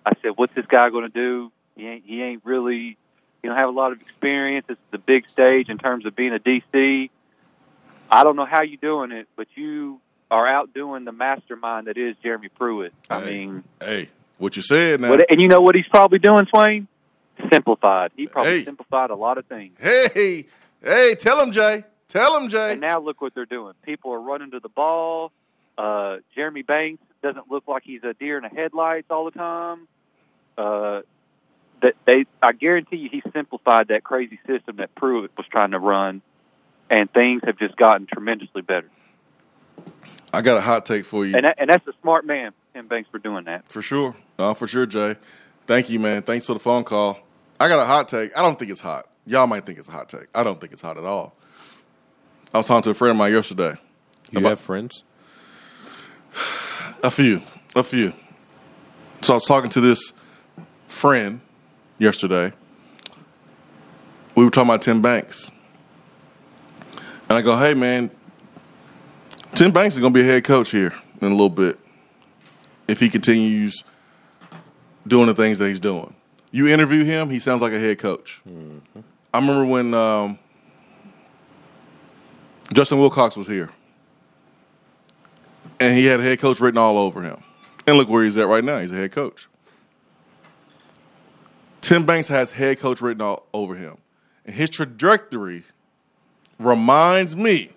[0.06, 1.52] I said, "What's this guy going to do?
[1.76, 2.98] He ain't he ain't really
[3.44, 4.66] You don't have a lot of experience.
[4.70, 7.10] It's the big stage in terms of being a DC.
[8.10, 10.00] I don't know how you're doing it, but you
[10.32, 12.94] are outdoing the mastermind that is Jeremy Pruitt.
[13.10, 13.26] I Hey.
[13.26, 15.14] mean, Hey, what you said now?
[15.30, 16.88] and you know what he's probably doing, Swain?
[17.52, 18.12] Simplified.
[18.16, 18.66] He probably Hey.
[18.66, 19.78] simplified a lot of things.
[19.80, 20.46] Hey,
[20.84, 21.84] hey, tell him, Jay.
[22.08, 22.72] Tell him, Jay.
[22.74, 23.74] And now look what they're doing.
[23.84, 25.32] People are running to the ball.
[25.78, 29.88] Uh, Jeremy Banks doesn't look like he's a deer in the headlights all the time.
[30.58, 31.02] Uh,
[31.82, 35.80] that they, I guarantee you, he simplified that crazy system that Pruitt was trying to
[35.80, 36.22] run,
[36.90, 38.90] and things have just gotten tremendously better.
[40.34, 41.36] I got a hot take for you.
[41.36, 43.68] And that, and that's a smart man, Tim Banks, for doing that.
[43.70, 44.16] For sure.
[44.38, 45.16] Uh, for sure, Jay.
[45.66, 46.22] Thank you, man.
[46.22, 47.20] Thanks for the phone call.
[47.60, 48.38] I got a hot take.
[48.38, 49.08] I don't think it's hot.
[49.26, 50.28] Y'all might think it's a hot take.
[50.36, 51.36] I don't think it's hot at all.
[52.54, 53.76] I was talking to a friend of mine yesterday.
[54.32, 55.04] You About- have friends?
[57.04, 57.42] A few.
[57.76, 58.14] A few.
[59.22, 60.14] So I was talking to this
[60.88, 61.42] friend
[61.98, 62.54] yesterday.
[64.36, 65.52] We were talking about Tim Banks.
[67.38, 68.10] I go, hey, man,
[69.54, 71.78] Tim Banks is going to be a head coach here in a little bit
[72.88, 73.84] if he continues
[75.06, 76.14] doing the things that he's doing.
[76.52, 78.42] You interview him, he sounds like a head coach.
[79.34, 80.40] I remember when um,
[82.74, 83.70] Justin Wilcox was here
[85.80, 87.44] and he had head coach written all over him.
[87.86, 88.80] And look where he's at right now.
[88.80, 89.48] He's a head coach.
[91.82, 93.98] Tim Banks has head coach written all over him.
[94.46, 95.64] And his trajectory
[96.60, 97.72] reminds me,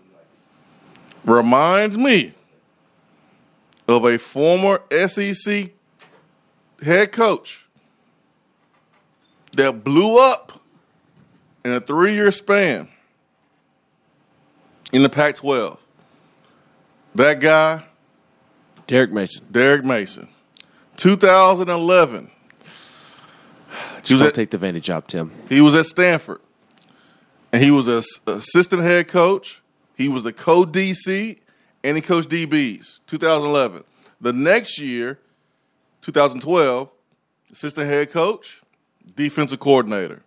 [1.24, 2.32] reminds me
[3.88, 5.70] of a former SEC
[6.82, 7.68] head coach
[9.56, 10.60] that blew up
[11.64, 12.88] in a three year span
[14.92, 15.84] in the Pac 12.
[17.16, 17.84] That guy,
[18.86, 19.44] Derek Mason.
[19.50, 20.28] Derek Mason.
[20.96, 22.30] 2011.
[24.02, 25.32] Just was don't at- take the vantage job, Tim.
[25.48, 26.40] He was at Stanford.
[27.52, 29.60] And he was a s- assistant head coach.
[29.96, 31.38] He was the co DC
[31.82, 33.00] and he coached DBs.
[33.06, 33.84] 2011.
[34.20, 35.18] The next year,
[36.02, 36.90] 2012,
[37.52, 38.62] assistant head coach,
[39.16, 40.22] defensive coordinator.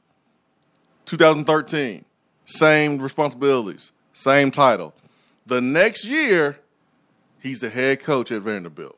[1.06, 2.06] 2013,
[2.46, 4.94] same responsibilities, same title.
[5.46, 6.58] The next year,
[7.42, 8.98] he's the head coach at Vanderbilt.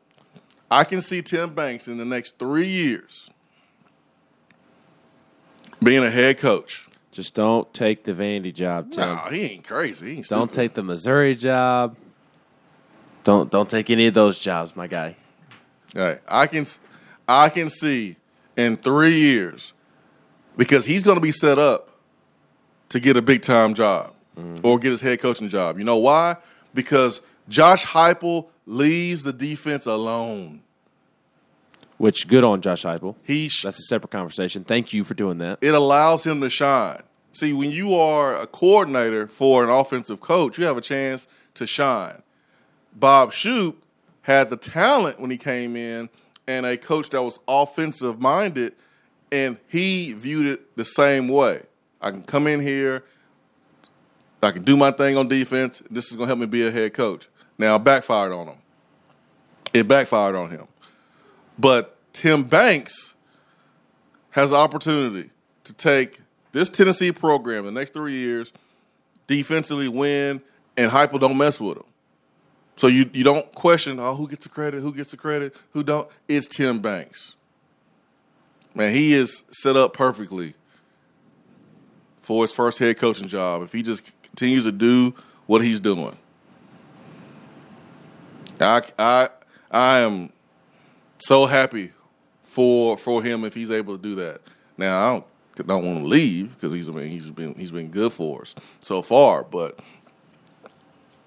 [0.70, 3.30] I can see Tim Banks in the next three years
[5.84, 6.85] being a head coach.
[7.16, 9.16] Just don't take the Vandy job, Tim.
[9.16, 10.06] No, he ain't crazy.
[10.06, 10.54] He ain't Don't stupid.
[10.54, 11.96] take the Missouri job.
[13.24, 15.16] Don't don't take any of those jobs, my guy.
[15.94, 16.66] Hey, I can,
[17.26, 18.18] I can see
[18.58, 19.72] in three years
[20.58, 21.90] because he's going to be set up
[22.90, 24.68] to get a big time job mm-hmm.
[24.68, 25.80] or get his head coaching job.
[25.80, 26.36] You know why?
[26.74, 30.64] Because Josh Heupel leaves the defense alone.
[31.98, 33.16] Which good on Josh Heupel.
[33.24, 34.64] He sh- That's a separate conversation.
[34.64, 35.60] Thank you for doing that.
[35.62, 37.02] it allows him to shine.
[37.32, 41.66] See, when you are a coordinator for an offensive coach, you have a chance to
[41.68, 42.22] shine.
[42.94, 43.82] Bob Shoop
[44.22, 46.10] had the talent when he came in
[46.48, 48.74] and a coach that was offensive minded,
[49.32, 51.62] and he viewed it the same way.
[52.02, 53.04] I can come in here,
[54.44, 55.82] I can do my thing on defense.
[55.90, 57.28] This is going to help me be a head coach.
[57.58, 58.58] Now, it backfired on him.
[59.74, 60.68] It backfired on him.
[61.58, 63.16] But Tim Banks
[64.32, 65.30] has the opportunity
[65.64, 68.54] to take this Tennessee program the next three years,
[69.28, 70.42] defensively win,
[70.78, 71.86] and Heupel don't mess with them.
[72.78, 75.84] So you you don't question, oh, who gets the credit, who gets the credit, who
[75.84, 76.10] don't.
[76.28, 77.36] It's Tim Banks.
[78.74, 80.54] Man, he is set up perfectly
[82.20, 85.16] for his first head coaching job if he just continues to do
[85.46, 86.18] what he's doing.
[88.60, 89.30] I I
[89.72, 90.32] I am
[91.18, 91.92] so happy
[92.44, 94.42] for for him if he's able to do that.
[94.78, 95.26] Now I don't
[95.68, 99.02] don't want to leave because he's mean he's been he's been good for us so
[99.02, 99.80] far, but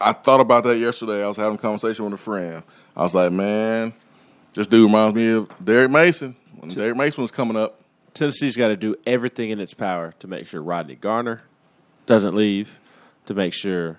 [0.00, 1.24] I thought about that yesterday.
[1.24, 2.62] I was having a conversation with a friend.
[2.96, 3.92] I was like, man,
[4.52, 7.80] this dude reminds me of Derek Mason when Derek Mason was coming up.
[8.14, 11.42] Tennessee's got to do everything in its power to make sure Rodney Garner
[12.06, 12.80] doesn't leave,
[13.26, 13.98] to make sure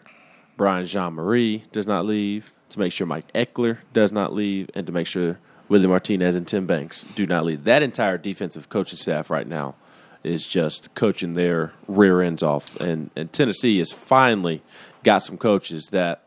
[0.58, 4.94] Brian Jean-Mary does not leave, to make sure Mike Ekeler does not leave, and to
[4.94, 5.38] make sure
[5.70, 7.64] Willie Martinez and Tim Banks do not leave.
[7.64, 9.76] That entire defensive coaching staff right now
[10.24, 12.76] is just coaching their rear ends off.
[12.78, 14.62] And, and Tennessee has finally
[15.04, 16.24] got some coaches that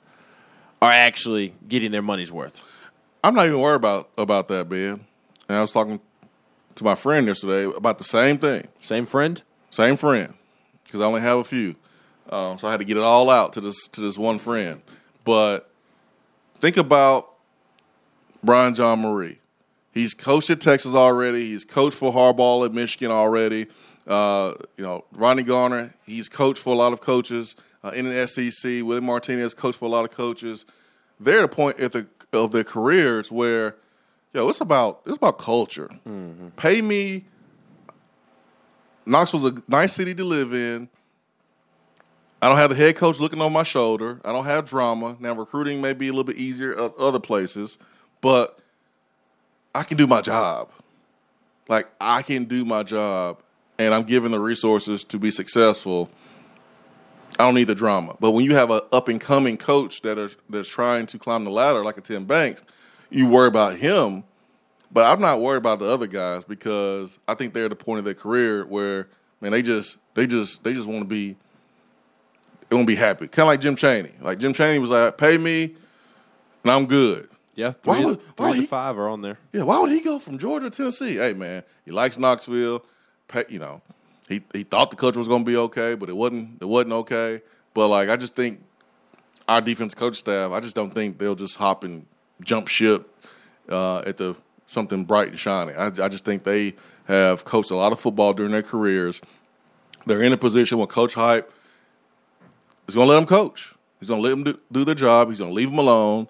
[0.81, 2.65] are actually getting their money's worth.
[3.23, 5.05] I'm not even worried about about that, Ben.
[5.49, 6.01] And I was talking
[6.75, 8.67] to my friend yesterday about the same thing.
[8.81, 9.43] Same friend?
[9.71, 10.35] Same friend,
[10.85, 11.77] because I only have a few,
[12.31, 14.83] um, so I had to get it all out to this to this one friend.
[15.25, 15.71] But
[16.55, 17.32] think about
[18.43, 19.41] Brian Jean-Mary.
[19.93, 21.51] He's coached at Texas already.
[21.51, 23.67] He's coached for Harbaugh at Michigan already.
[24.07, 28.27] Uh, you know, Ronnie Garner, he's coached for a lot of coaches uh, in the
[28.27, 28.83] SEC.
[28.85, 30.65] Willie Martinez coached for a lot of coaches.
[31.21, 33.77] They're at a point at the, of their careers where,
[34.33, 35.89] yo, it's about it's about culture.
[36.57, 37.27] Pay me.
[39.05, 40.89] Knoxville's a nice city to live in.
[42.41, 44.21] I don't have the head coach looking on my shoulder.
[44.25, 45.17] I don't have drama.
[45.21, 47.79] Now recruiting may be a little bit easier at other places,
[48.23, 48.59] but
[49.75, 50.71] I can do my job.
[51.69, 53.43] Like I can do my job,
[53.79, 56.11] and I'm given the resources to be successful.
[57.39, 58.17] I don't need the drama.
[58.21, 61.45] But when you have an up and coming coach that is that's trying to climb
[61.45, 62.63] the ladder like a Tim Banks,
[63.11, 64.25] you worry about him.
[64.91, 67.99] But I'm not worried about the other guys because I think they're at the point
[67.99, 69.09] of their career where
[69.41, 71.37] man they just they just they just want to be
[72.69, 73.27] they want to be happy.
[73.29, 74.13] Kind of like Jim Chaney.
[74.21, 75.75] Like Jim Chaney was like, pay me,
[76.65, 77.29] and I'm good.
[77.55, 79.39] Yeah, Why three, would- why would to he- five are on there.
[79.53, 81.17] Yeah, why would he go from Georgia to Tennessee?
[81.17, 82.85] Hey man, he likes Knoxville.
[83.49, 83.81] You know,
[84.29, 86.61] he he thought the culture was going to be okay, but it wasn't.
[86.63, 87.41] It wasn't okay.
[87.75, 88.63] But like, I just think
[89.49, 90.53] our defense coach staff.
[90.53, 92.07] I just don't think they'll just hop and
[92.43, 93.09] jump ship
[93.69, 94.35] uh, at the
[94.67, 95.73] something bright and shiny.
[95.75, 96.75] I, I just think they
[97.07, 99.21] have coached a lot of football during their careers.
[100.07, 101.53] They're in a position where Coach Hype
[102.89, 103.75] is going to let them coach.
[104.01, 105.29] He's going to let them do, do their job.
[105.29, 106.29] He's going to leave them alone.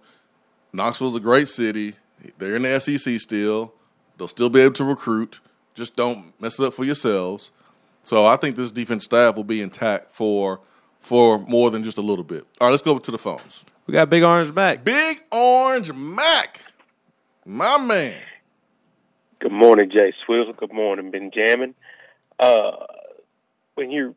[0.72, 1.94] Knoxville's a great city.
[2.38, 3.74] They're in the SEC still.
[4.16, 5.40] They'll still be able to recruit.
[5.74, 7.50] Just don't mess it up for yourselves.
[8.02, 10.61] So I think this defense staff will be intact for
[11.00, 12.46] for more than just a little bit.
[12.61, 13.64] All right, let's go to the phones.
[13.87, 14.85] We got Big Orange Mac.
[14.85, 16.61] Big Orange Mac,
[17.44, 18.20] my man.
[19.40, 20.52] Good morning, Jay Swizzle.
[20.56, 21.74] Good morning, Benjamin.
[22.38, 22.87] Uh,
[23.74, 24.14] when you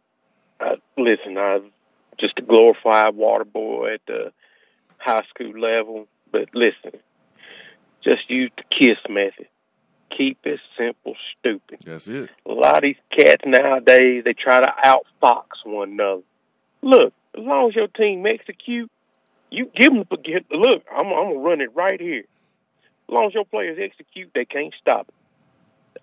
[0.60, 1.72] uh, listen, I'm
[2.20, 4.32] just a glorified water boy at the
[4.98, 7.00] high school level, but listen,
[8.04, 9.48] just use the KISS method.
[10.18, 11.80] Keep it simple, stupid.
[11.86, 12.30] That's it.
[12.46, 16.22] A lot of these cats nowadays, they try to outfox one another.
[16.82, 18.92] Look, as long as your team execute,
[19.50, 20.46] you give them the get.
[20.52, 22.24] Look, I'm, I'm gonna run it right here.
[23.08, 25.14] As long as your players execute, they can't stop it.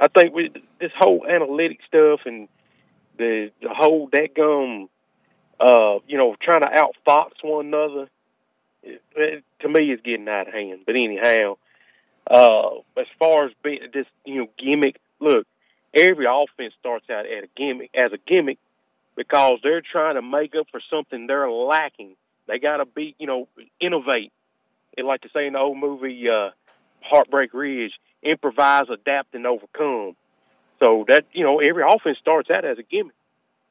[0.00, 2.48] I think with this whole analytic stuff and
[3.18, 4.88] the the whole that gum,
[5.60, 8.08] uh, you know, trying to outfox one another,
[8.84, 10.80] to me, it's getting out of hand.
[10.86, 11.56] But anyhow,
[12.30, 14.96] uh, as far as being this, you know, gimmick.
[15.20, 15.46] Look,
[15.94, 18.58] every offense starts out at a gimmick as a gimmick
[19.16, 22.16] because they're trying to make up for something they're lacking.
[22.48, 23.48] They got to be, you know,
[23.80, 24.32] innovate.
[24.96, 26.50] They like to say in the old movie uh,
[27.00, 27.92] Heartbreak Ridge,
[28.22, 30.16] improvise, adapt, and overcome.
[30.80, 33.14] So that you know, every offense starts out as a gimmick.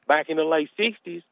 [0.08, 1.22] Back in the late '60s,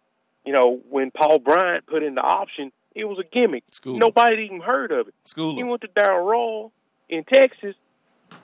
[0.45, 3.65] you know, when Paul Bryant put in the option, it was a gimmick.
[3.71, 3.99] School.
[3.99, 5.15] Nobody even heard of it.
[5.25, 6.73] School He went to Darrell Royal
[7.09, 7.75] in Texas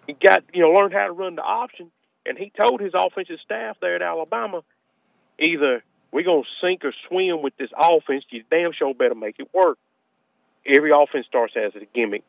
[0.09, 1.91] and got you know learned how to run the option,
[2.25, 4.63] and he told his offensive staff there at Alabama,
[5.39, 5.83] either
[6.13, 8.25] we're gonna sink or swim with this offense.
[8.31, 9.79] You damn sure better make it work.
[10.67, 12.25] Every offense starts as a gimmick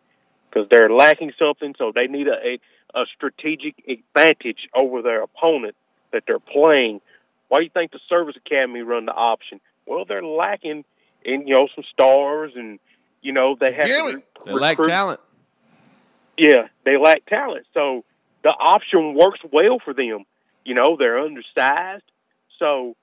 [0.50, 2.60] because they're lacking something, so they need a, a
[2.96, 5.76] a strategic advantage over their opponent
[6.14, 7.02] that they're playing.
[7.50, 9.60] Why do you think the Service Academy run the option?
[9.86, 10.86] Well, they're lacking
[11.28, 12.80] in you know some stars and
[13.22, 14.26] you know they have to Gimmick.
[14.46, 15.20] They lack talent.
[16.38, 17.68] yeah, they lack talent.
[17.74, 18.04] So
[18.44, 20.24] the option works well for them.
[20.66, 22.04] You know, they're undersized.
[22.58, 22.96] So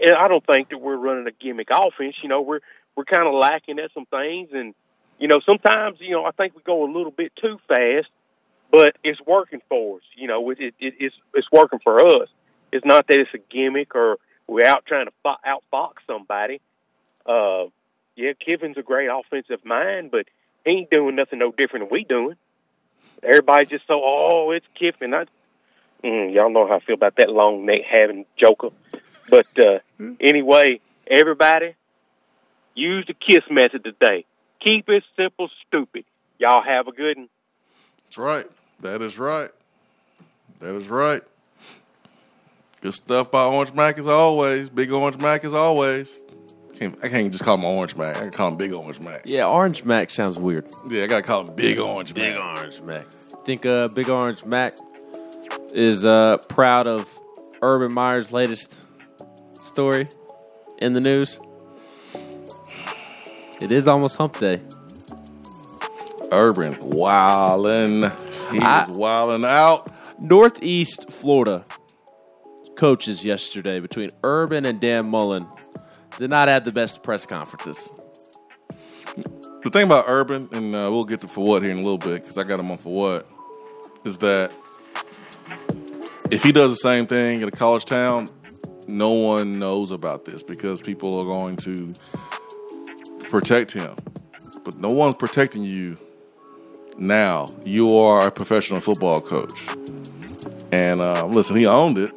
[0.00, 2.16] and I don't think that we're running a gimmick offense.
[2.22, 2.60] You know, we're
[2.96, 4.74] we're kind of lacking at some things, and
[5.18, 8.08] you know, sometimes you know I think we go a little bit too fast,
[8.70, 10.02] but it's working for us.
[10.16, 12.28] You know, it, it, it it's it's working for us.
[12.72, 16.60] It's not that it's a gimmick or we're out trying to fo- outfox somebody.
[17.26, 17.70] Uh,
[18.16, 20.26] yeah, Kiffin's a great offensive mind, but
[20.64, 22.36] he ain't doing nothing no different than we doing.
[23.22, 25.14] Everybody just so oh, it's Kiffin.
[25.14, 25.24] I,
[26.04, 28.68] mm, y'all know how I feel about that long neck having joker.
[29.28, 29.78] But uh,
[30.20, 31.74] anyway, everybody
[32.74, 34.24] use the kiss method today.
[34.64, 36.04] Keep it simple, stupid.
[36.38, 37.28] Y'all have a good one.
[38.04, 38.46] That's right.
[38.80, 39.50] That is right.
[40.60, 41.22] That is right.
[42.80, 44.68] Good stuff by Orange Mac as always.
[44.68, 46.20] Big Orange Mac as always.
[46.82, 48.16] Can't, I can't just call him Orange Mac.
[48.16, 49.22] I can call him Big Orange Mac.
[49.24, 50.68] Yeah, Orange Mac sounds weird.
[50.88, 52.24] Yeah, I gotta call him Big Orange Mac.
[52.24, 52.58] Big Mac.
[52.58, 53.06] Orange Mac.
[53.44, 54.74] Think uh, Big Orange Mac
[55.72, 57.08] is uh, proud of
[57.62, 58.74] Urban Meyer's latest
[59.60, 60.08] story
[60.78, 61.38] in the news.
[63.60, 64.60] It is almost hump day.
[66.32, 68.10] Urban wildin'.
[68.50, 69.88] He's I- wildin' out.
[70.18, 71.64] Northeast Florida
[72.76, 75.46] coaches yesterday between Urban and Dan Mullen
[76.18, 77.92] did not have the best press conferences.
[79.62, 81.98] The thing about Urban, and uh, we'll get to for what here in a little
[81.98, 83.28] bit because I got him on for what,
[84.04, 84.50] is that
[86.30, 88.28] if he does the same thing in a college town,
[88.88, 91.92] no one knows about this because people are going to
[93.24, 93.94] protect him.
[94.64, 95.96] But no one's protecting you
[96.98, 97.54] now.
[97.64, 99.52] You are a professional football coach.
[100.72, 102.12] And uh, listen, he owned it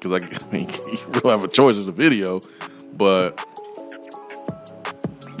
[0.00, 2.40] because I, I mean, he really have a choice as a video,
[2.96, 3.44] but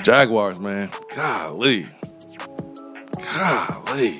[0.02, 1.86] Jaguars, man, golly,
[3.34, 4.12] golly,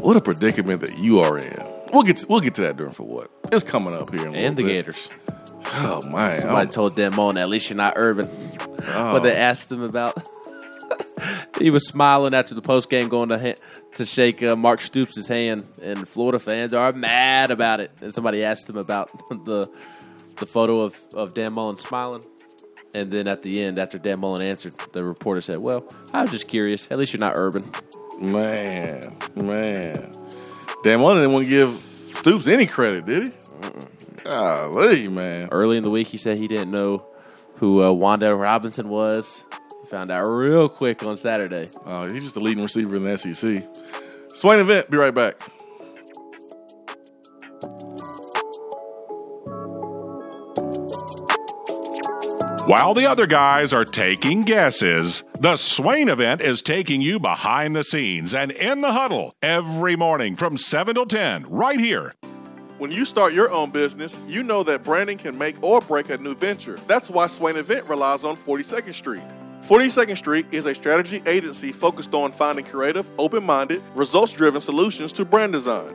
[0.00, 1.64] what a predicament that you are in.
[1.92, 4.34] We'll get to, we'll get to that during for what it's coming up here, in
[4.34, 4.68] and the bit.
[4.86, 5.08] Gators.
[5.80, 8.28] Oh man, Somebody I'm- told them Mullen, at least you're not Urban.
[8.86, 9.14] oh.
[9.14, 10.16] When they asked him about,
[11.58, 13.54] he was smiling after the post game, going to
[13.96, 17.90] to shake uh, Mark Stoops' hand, and Florida fans are mad about it.
[18.00, 19.10] And somebody asked him about
[19.44, 19.70] the
[20.38, 22.22] the photo of, of Dan Mullen smiling.
[22.94, 26.30] And then at the end, after Dan Mullen answered, the reporter said, "Well, I was
[26.30, 26.88] just curious.
[26.90, 27.70] At least you're not Urban."
[28.20, 30.12] Man, man.
[30.82, 31.82] Dan Mullen didn't want to give
[32.18, 33.30] Stoops any credit, did he?
[34.24, 35.48] Golly, man.
[35.52, 37.06] Early in the week, he said he didn't know
[37.56, 39.44] who uh, Wan'Dale Robinson was.
[39.82, 41.68] He found out real quick on Saturday.
[41.84, 43.62] Uh, he's just the leading receiver in the SEC.
[44.34, 44.90] Swain event.
[44.90, 45.36] Be right back.
[52.68, 57.82] While the other guys are taking guesses, the Swain event is taking you behind the
[57.82, 62.14] scenes and in the huddle every morning from 7 till 10 right here.
[62.76, 66.18] When you start your own business, you know that branding can make or break a
[66.18, 66.78] new venture.
[66.86, 69.24] That's why Swain Event relies on 42nd Street.
[69.62, 75.10] 42nd Street is a strategy agency focused on finding creative, open minded, results driven solutions
[75.12, 75.94] to brand design.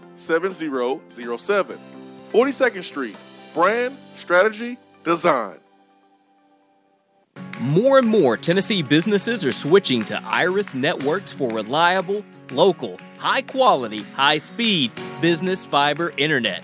[0.15, 1.79] 7007.
[2.31, 3.17] 42nd Street,
[3.53, 5.57] brand, strategy, design.
[7.59, 14.01] More and more Tennessee businesses are switching to Iris Networks for reliable, local, high quality,
[14.15, 16.63] high speed business fiber internet.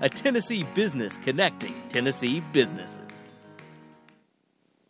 [0.00, 2.98] a Tennessee business connecting Tennessee businesses.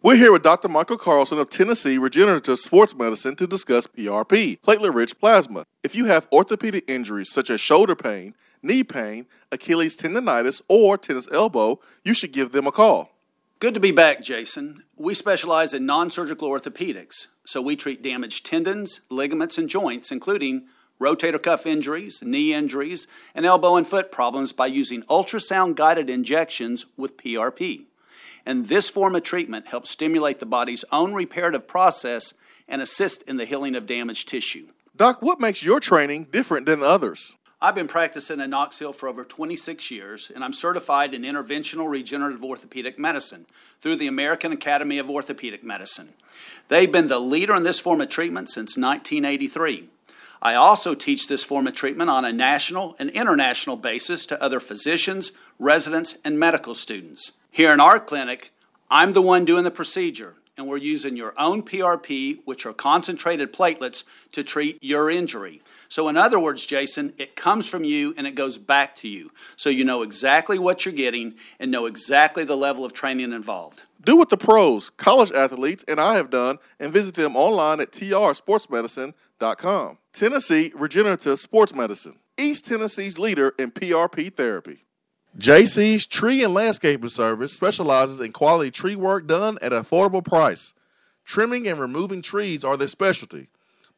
[0.02, 0.68] We're here with Dr.
[0.68, 5.64] Michael Carlson of Tennessee Regenerative Sports Medicine to discuss PRP, platelet rich plasma.
[5.82, 11.28] If you have orthopedic injuries such as shoulder pain, knee pain, Achilles tendonitis, or tennis
[11.32, 13.10] elbow, you should give them a call.
[13.58, 14.84] Good to be back, Jason.
[14.96, 20.66] We specialize in non surgical orthopedics, so we treat damaged tendons, ligaments, and joints, including
[21.00, 26.86] rotator cuff injuries, knee injuries, and elbow and foot problems by using ultrasound guided injections
[26.96, 27.84] with PRP.
[28.46, 32.34] And this form of treatment helps stimulate the body's own reparative process
[32.68, 34.68] and assist in the healing of damaged tissue.
[34.96, 37.34] Doc, what makes your training different than others?
[37.62, 42.42] I've been practicing in Knoxville for over 26 years, and I'm certified in interventional regenerative
[42.42, 43.44] orthopedic medicine
[43.82, 46.14] through the American Academy of Orthopedic Medicine.
[46.68, 49.90] They've been the leader in this form of treatment since 1983.
[50.42, 54.58] I also teach this form of treatment on a national and international basis to other
[54.58, 57.32] physicians, residents, and medical students.
[57.50, 58.52] Here in our clinic,
[58.90, 63.52] I'm the one doing the procedure, and we're using your own PRP, which are concentrated
[63.52, 65.60] platelets, to treat your injury.
[65.90, 69.32] So, in other words, Jason, it comes from you and it goes back to you.
[69.56, 73.82] So, you know exactly what you're getting and know exactly the level of training involved.
[74.02, 77.90] Do what the pros, college athletes, and I have done and visit them online at
[77.90, 79.98] trsportsmedicine.com.
[80.12, 84.84] Tennessee Regenerative Sports Medicine, East Tennessee's leader in PRP therapy.
[85.36, 90.72] JC's Tree and Landscaping Service specializes in quality tree work done at an affordable price.
[91.24, 93.48] Trimming and removing trees are their specialty.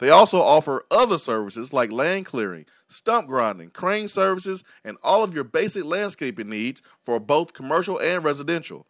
[0.02, 5.32] They also offer other services like land clearing, stump grinding, crane services, and all of
[5.32, 8.88] your basic landscaping needs for both commercial and residential.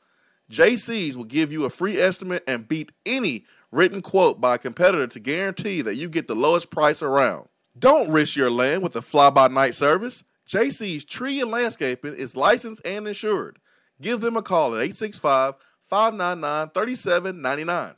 [0.50, 5.06] JC's will give you a free estimate and beat any written quote by a competitor
[5.06, 7.46] to guarantee that you get the lowest price around.
[7.78, 10.24] Don't risk your land with a fly by night service.
[10.48, 13.58] JC's Tree and Landscaping is licensed and insured.
[14.00, 17.96] Give them a call at 865 599 3799.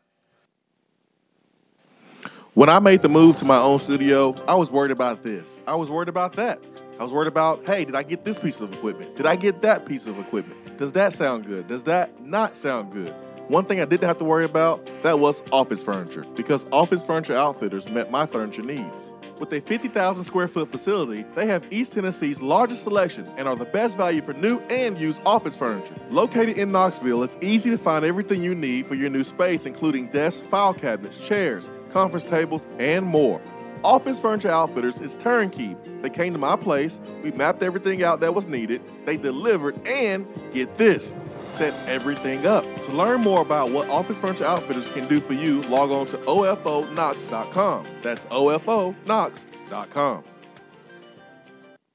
[2.54, 5.58] When I made the move to my own studio, I was worried about this.
[5.66, 6.60] I was worried about that.
[7.00, 9.16] I was worried about, hey, did I get this piece of equipment?
[9.16, 10.78] Did I get that piece of equipment?
[10.78, 11.66] Does that sound good?
[11.66, 13.12] Does that not sound good?
[13.48, 17.34] One thing I didn't have to worry about, that was office furniture, because Office Furniture
[17.34, 19.12] Outfitters met my furniture needs.
[19.40, 23.64] With a 50,000 square foot facility, they have East Tennessee's largest selection and are the
[23.64, 25.96] best value for new and used office furniture.
[26.08, 30.06] Located in Knoxville, it's easy to find everything you need for your new space, including
[30.12, 33.40] desks, file cabinets, chairs, conference tables, and more.
[33.82, 35.76] Office Furniture Outfitters is turnkey.
[36.02, 40.26] They came to my place, we mapped everything out that was needed, they delivered, and
[40.52, 42.64] get this, set everything up.
[42.84, 46.16] To learn more about what Office Furniture Outfitters can do for you, log on to
[46.18, 47.86] ofonox.com.
[48.02, 50.24] That's ofonox.com.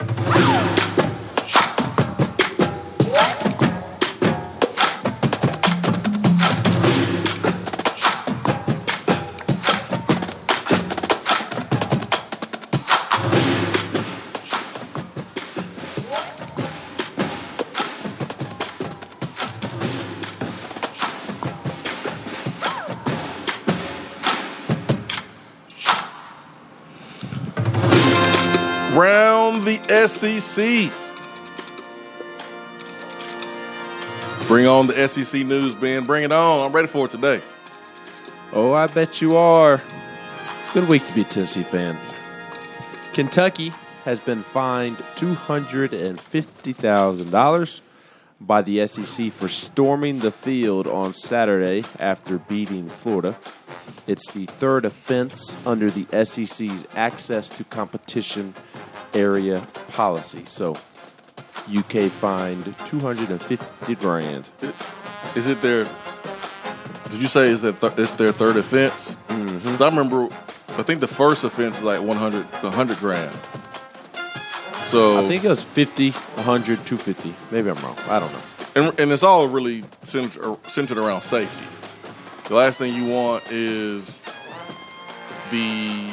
[0.00, 0.58] Round
[30.08, 30.90] SEC.
[34.46, 36.06] Bring on the SEC news, Ben.
[36.06, 36.64] Bring it on.
[36.64, 37.42] I'm ready for it today.
[38.52, 39.82] Oh, I bet you are.
[40.60, 41.98] It's a good week to be a Tennessee fan.
[43.12, 47.80] Kentucky has been fined $250,000
[48.40, 53.36] by the SEC for storming the field on Saturday after beating Florida.
[54.06, 58.54] It's the third offense under the SEC's access to competition
[59.14, 60.44] area policy.
[60.44, 60.76] So,
[61.74, 64.48] UK fined 250 grand.
[65.34, 65.86] Is it their?
[67.10, 69.16] Did you say is that th- it's their third offense?
[69.28, 69.56] Mm-hmm.
[69.56, 70.24] Because I remember,
[70.76, 73.32] I think the first offense is like 100, 100 grand.
[74.84, 77.34] So I think it was 50, 100, 250.
[77.50, 77.96] Maybe I'm wrong.
[78.08, 78.40] I don't know.
[78.74, 81.66] and, and it's all really centered, er, centered around safety.
[82.48, 84.18] The last thing you want is
[85.50, 86.10] the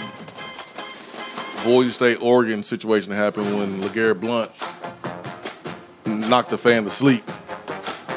[1.66, 4.52] Boise State Oregon situation happened when LeGarrette Blount
[6.30, 7.24] knocked the fan to sleep.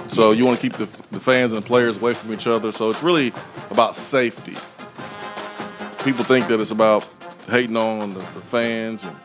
[0.08, 2.72] So you want to keep the, the fans and players away from each other.
[2.72, 3.32] So it's really
[3.70, 4.54] about safety.
[6.04, 7.08] People think that it's about
[7.48, 9.16] hating on the, the fans and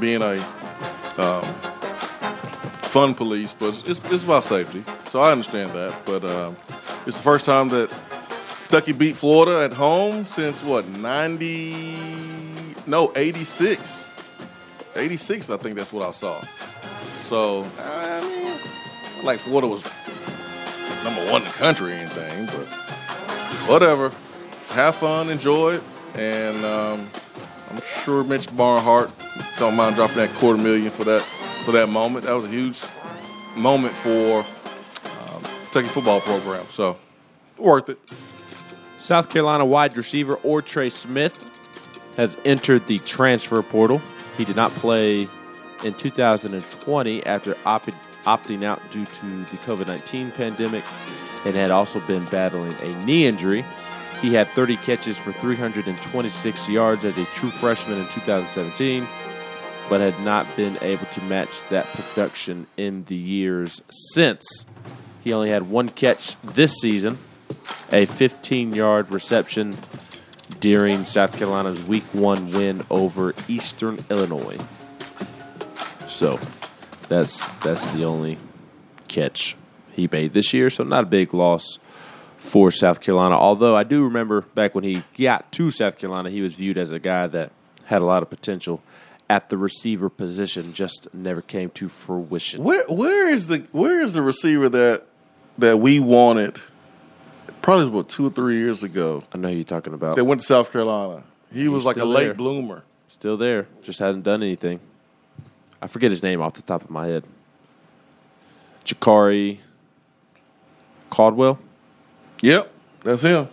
[0.00, 0.34] being a
[1.18, 1.44] um,
[2.82, 4.84] fun police, but it's, it's about safety.
[5.06, 6.04] So I understand that.
[6.04, 6.56] But um,
[7.06, 7.90] it's the first time that
[8.62, 12.31] Kentucky beat Florida at home since what, 90,
[12.86, 14.10] no, 86.
[14.94, 16.40] 86, I think that's what I saw.
[17.22, 19.84] So, I mean, like Florida was
[21.04, 22.66] number one in the country or anything, but
[23.68, 24.12] whatever.
[24.70, 25.82] Have fun, enjoy it,
[26.14, 27.10] and um,
[27.70, 29.10] I'm sure Mitch Barnhart
[29.58, 31.20] don't mind dropping that quarter million for that
[31.64, 32.24] for that moment.
[32.24, 32.82] That was a huge
[33.56, 36.64] moment for um, Kentucky football program.
[36.70, 36.96] So
[37.58, 37.98] worth it.
[38.96, 41.51] South Carolina wide receiver OrTre Smith
[42.16, 44.00] has entered the transfer portal.
[44.36, 45.28] He did not play
[45.84, 47.90] in 2020 after opt-
[48.24, 50.84] opting out due to the COVID 19 pandemic
[51.44, 53.64] and had also been battling a knee injury.
[54.20, 59.04] He had 30 catches for 326 yards as a true freshman in 2017,
[59.88, 64.64] but had not been able to match that production in the years since.
[65.24, 67.18] He only had one catch this season,
[67.90, 69.76] a 15 yard reception
[70.60, 74.58] during South Carolina's Week 1 win over Eastern Illinois.
[76.06, 76.38] So
[77.08, 78.38] that's that's the only
[79.08, 79.56] catch
[79.94, 80.70] he made this year.
[80.70, 81.78] So not a big loss
[82.38, 83.36] for South Carolina.
[83.36, 86.90] Although I do remember back when he got to South Carolina, he was viewed as
[86.90, 87.52] a guy that
[87.84, 88.82] had a lot of potential
[89.30, 92.62] at the receiver position, just never came to fruition.
[92.62, 95.04] Where where is the where is the receiver that
[95.58, 96.60] that we wanted?
[97.62, 99.22] Probably about two or three years ago.
[99.32, 100.16] I know who you're talking about.
[100.16, 101.22] They went to South Carolina.
[101.52, 102.34] He was like a late there.
[102.34, 102.82] bloomer.
[103.08, 104.80] Still there, just hasn't done anything.
[105.80, 107.24] I forget his name off the top of my head.
[108.84, 109.58] Jakari
[111.10, 111.58] Caldwell.
[112.40, 112.72] Yep,
[113.04, 113.48] that's him.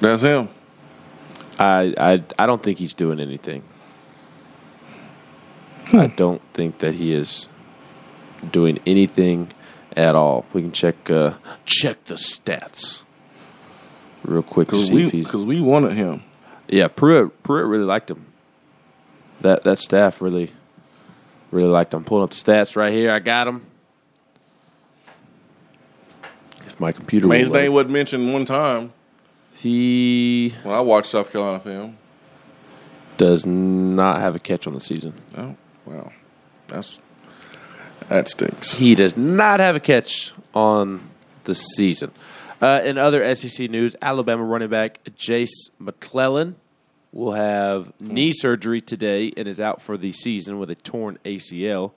[0.00, 0.48] That's him.
[1.58, 3.62] I I I don't think he's doing anything.
[5.86, 6.16] I hmm.
[6.16, 7.48] don't think that he is
[8.50, 9.48] doing anything
[9.96, 10.44] at all.
[10.52, 11.34] We can check uh,
[11.64, 13.02] check the stats
[14.24, 15.30] real quick to Because see we, if he's.
[15.30, 16.22] 'cause we wanted him.
[16.68, 18.26] Yeah, Pruitt Pruitt really liked him.
[19.40, 20.50] That that staff really
[21.50, 22.04] really liked him.
[22.04, 23.10] Pulling up the stats right here.
[23.10, 23.64] I got him.
[26.66, 28.92] If my computer his name wasn't mentioned one time
[29.54, 31.96] he when I watched South Carolina film.
[33.16, 35.12] does not have a catch on the season.
[35.36, 35.54] Oh,
[35.86, 36.10] wow.
[36.68, 37.00] That's
[38.08, 38.74] that stinks.
[38.74, 41.00] He does not have a catch on
[41.44, 42.10] the season.
[42.60, 46.56] Uh, in other SEC news, Alabama running back Jase McClellan
[47.12, 51.92] will have knee surgery today and is out for the season with a torn ACL.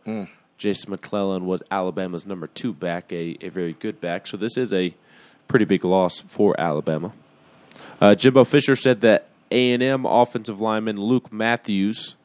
[0.57, 4.27] Jase McClellan was Alabama's number two back, a, a very good back.
[4.27, 4.93] So this is a
[5.47, 7.13] pretty big loss for Alabama.
[8.01, 12.15] Uh, Jimbo Fisher said that A&M offensive lineman Luke Matthews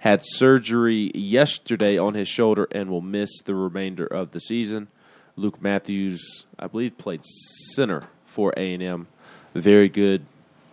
[0.00, 4.88] had surgery yesterday on his shoulder and will miss the remainder of the season.
[5.36, 9.06] Luke Matthews, I believe, played center for A&M.
[9.54, 10.24] Very good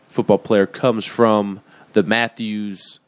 [0.07, 0.65] football player.
[0.65, 1.61] Comes from
[1.93, 2.99] the Matthews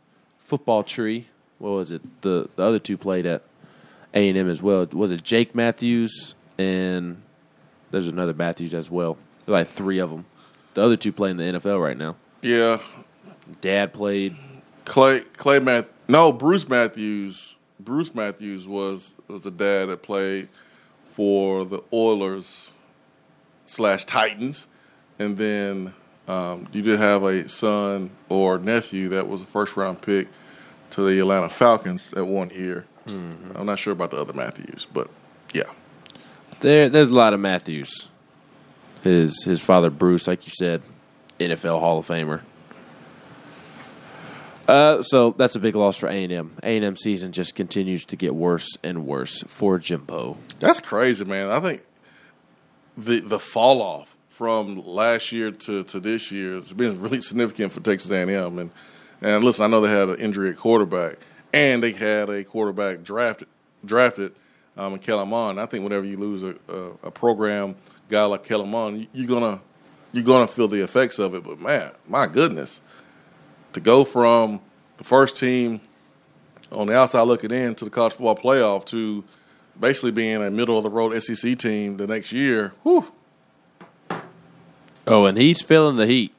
[0.42, 1.28] football tree.
[1.58, 2.22] What was it?
[2.22, 3.44] The the other two played at
[4.14, 4.86] A&M as well.
[4.94, 7.22] Was it Jake Matthews and
[7.92, 9.18] there's another Matthews as well.
[9.46, 10.26] There's like three of them.
[10.74, 12.16] The other two play in the NFL right now.
[12.42, 12.80] Yeah,
[13.62, 14.36] Dad played.
[14.86, 15.86] Clay Clay Math.
[16.10, 17.58] No, Bruce Matthews.
[17.80, 20.50] Bruce Matthews was was the dad that played
[21.04, 22.72] for the Oilers
[23.68, 24.66] slash Titans,
[25.20, 25.94] and then
[26.28, 30.28] um, you did have a son or nephew that was a first round pick
[30.90, 32.86] to the Atlanta Falcons at one year.
[33.08, 35.10] I'm not sure about the other Matthews, but
[35.54, 35.64] yeah,
[36.60, 38.08] There, there's a lot of Matthews.
[39.04, 40.82] His his father Bruce, like you said,
[41.40, 42.42] NFL Hall of Famer.
[44.70, 46.52] Uh, so that's a big loss for A and M.
[46.62, 50.38] A and M season just continues to get worse and worse for Jimbo.
[50.60, 51.50] That's crazy, man.
[51.50, 51.84] I think
[52.96, 57.72] the the fall off from last year to, to this year has been really significant
[57.72, 58.60] for Texas A&M.
[58.60, 58.70] And
[59.24, 61.18] and listen, I know they had an injury at quarterback,
[61.52, 63.48] and they had a quarterback drafted
[63.84, 64.34] drafted
[64.78, 65.60] um, in Kellen Mond.
[65.60, 67.76] I think whenever you lose a, a, a program
[68.08, 69.62] guy like Kellen Mond, you're gonna
[70.14, 71.44] you're gonna feel the effects of it.
[71.44, 72.82] But man, my goodness,
[73.74, 74.62] to go from
[74.98, 75.82] the first team
[76.72, 79.24] on the outside looking in to the college football playoff to
[79.80, 82.74] basically being a middle of the road SEC team the next year.
[82.84, 83.06] Whew,
[85.08, 86.34] Oh, and he's feeling the heat.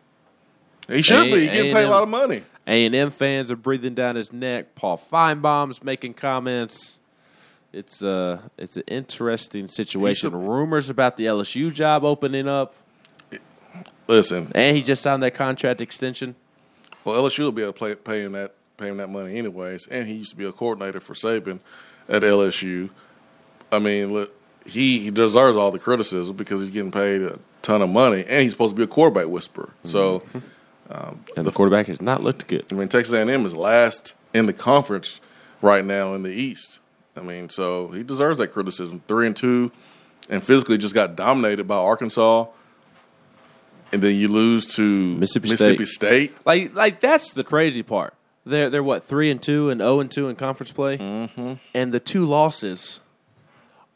[0.88, 2.42] he should A- be He's getting paid a lot of money.
[2.66, 4.74] A and M fans are breathing down his neck.
[4.76, 6.98] Paul Finebaum's making comments.
[7.72, 10.32] It's uh it's an interesting situation.
[10.34, 12.74] A- Rumors about the LSU job opening up,
[14.06, 16.34] Listen, and he just signed that contract extension.
[17.04, 19.86] Well LSU will be able to play, pay him that pay him that money anyways,
[19.86, 21.60] and he used to be a coordinator for Saban
[22.08, 22.90] at LSU.
[23.70, 24.34] I mean, look,
[24.66, 28.42] he, he deserves all the criticism because he's getting paid a ton of money, and
[28.42, 29.70] he's supposed to be a quarterback whisperer.
[29.84, 30.20] So.
[30.20, 30.38] Mm-hmm.
[30.92, 32.64] Um, and the quarterback has not looked good.
[32.72, 35.20] I mean, Texas A&M is last in the conference
[35.62, 36.80] right now in the East.
[37.16, 39.00] I mean, so he deserves that criticism.
[39.06, 39.70] Three and two,
[40.28, 42.46] and physically just got dominated by Arkansas,
[43.92, 46.46] and then you lose to Mississippi Mississippi State.
[46.46, 48.14] Like like that's the crazy part.
[48.44, 51.54] They're they're what three and two and zero and two in conference play, mm-hmm.
[51.74, 53.00] and the two losses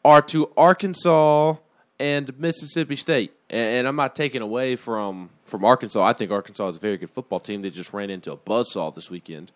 [0.03, 1.55] are to Arkansas
[1.99, 3.33] and Mississippi State.
[3.49, 6.03] And, and I'm not taking away from from Arkansas.
[6.03, 7.61] I think Arkansas is a very good football team.
[7.61, 9.51] They just ran into a buzzsaw this weekend,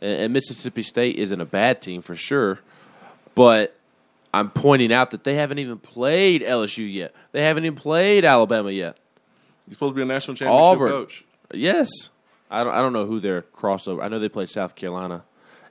[0.00, 2.60] and, and Mississippi State isn't a bad team for sure,
[3.34, 3.76] but.
[4.34, 7.14] I'm pointing out that they haven't even played LSU yet.
[7.32, 8.96] They haven't even played Alabama yet.
[9.66, 10.90] He's supposed to be a national championship Auburn.
[10.90, 11.24] coach.
[11.52, 11.88] Yes.
[12.50, 14.02] I don't, I don't know who their crossover.
[14.02, 15.22] I know they played South Carolina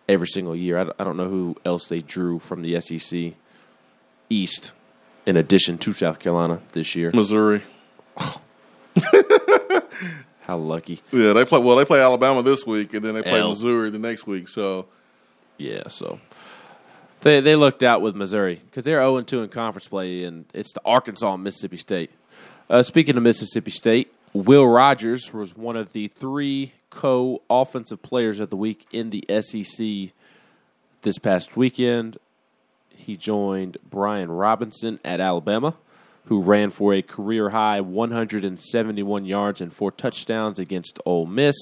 [0.09, 0.77] every single year.
[0.77, 3.33] I don't, I don't know who else they drew from the SEC
[4.29, 4.71] East
[5.25, 7.11] in addition to South Carolina this year.
[7.13, 7.61] Missouri.
[10.41, 11.01] How lucky.
[11.11, 11.59] Yeah, they play.
[11.59, 13.49] Well, they play Alabama this week, and then they play L.
[13.49, 14.49] Missouri the next week.
[14.49, 14.87] So
[15.57, 16.19] Yeah, so
[17.21, 20.73] they they looked out with Missouri because they're 0 2 in conference play, and it's
[20.73, 22.11] the Arkansas and Mississippi State.
[22.71, 28.39] Uh, speaking of Mississippi State, Will Rogers was one of the three co offensive players
[28.39, 30.13] of the week in the SEC
[31.01, 32.15] this past weekend.
[32.87, 35.75] He joined Brian Robinson at Alabama,
[36.27, 41.57] who ran for a career high 171 yards and four touchdowns against Ole Miss.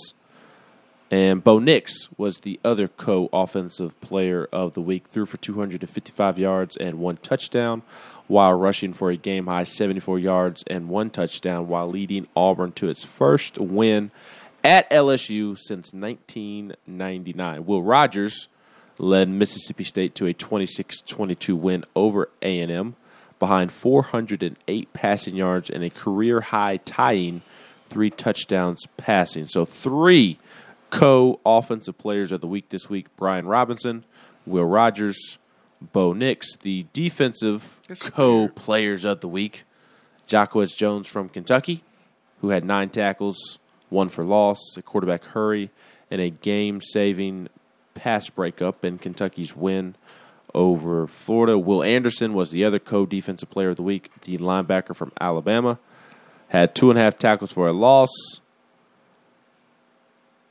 [1.10, 6.38] And Bo Nix was the other co offensive player of the week, threw for 255
[6.38, 7.82] yards and one touchdown,
[8.30, 12.88] while rushing for a game high 74 yards and one touchdown, while leading Auburn to
[12.88, 14.12] its first win
[14.64, 17.66] at LSU since 1999.
[17.66, 18.48] Will Rogers
[19.00, 22.96] led Mississippi State to a 26-22 win over A&M
[23.40, 27.42] behind 408 passing yards and a career high tying
[27.88, 29.48] three touchdowns passing.
[29.48, 30.38] So three
[30.92, 34.04] co-offensive players of the week this week: Brian Robinson,
[34.46, 35.40] Will Rogers,
[35.82, 36.56] Bo Nix.
[36.58, 39.64] The defensive co-players of the week:
[40.28, 41.84] Jacquez Jones from Kentucky,
[42.42, 43.60] who had nine tackles,
[43.90, 45.70] one for loss, a quarterback hurry,
[46.12, 47.50] and a game-saving
[47.96, 49.96] pass breakup in Kentucky's win
[50.54, 51.58] over Florida.
[51.58, 54.10] Will Anderson was the other co-defensive player of the week.
[54.22, 55.80] The linebacker from Alabama
[56.50, 58.10] had two and a half tackles for a loss,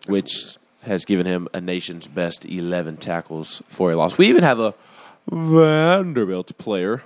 [0.06, 4.16] which has given him a nation's best 11 tackles for a loss.
[4.16, 4.74] We even have a
[5.30, 7.02] Vanderbilt player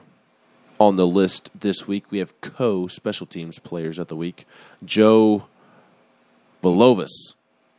[0.79, 2.11] on the list this week.
[2.11, 4.47] We have co special teams players of the week.
[4.85, 5.47] Joe
[6.63, 7.35] Bulovas,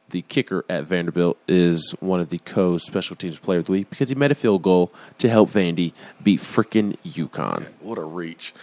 [0.09, 3.89] the kicker at Vanderbilt, is one of the co special teams player of the week
[3.89, 7.69] because he made a field goal to help Vandy beat frickin' UConn.
[7.79, 8.53] What a reach.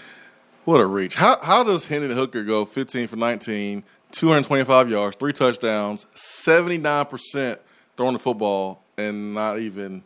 [0.66, 1.14] What a reach.
[1.14, 7.58] How how does Hendon Hooker go 15 for 19, 225 yards, three touchdowns, 79%
[7.96, 10.02] throwing the football, and not even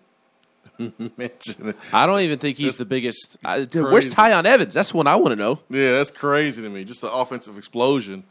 [1.17, 1.77] mention it?
[1.93, 3.37] I don't even think he's the biggest.
[3.45, 3.81] I, crazy.
[3.81, 4.75] where's Tiyon Evans?
[4.75, 5.61] That's one I want to know.
[5.71, 6.85] Yeah, that's crazy to me.
[6.85, 8.25] Just the offensive explosion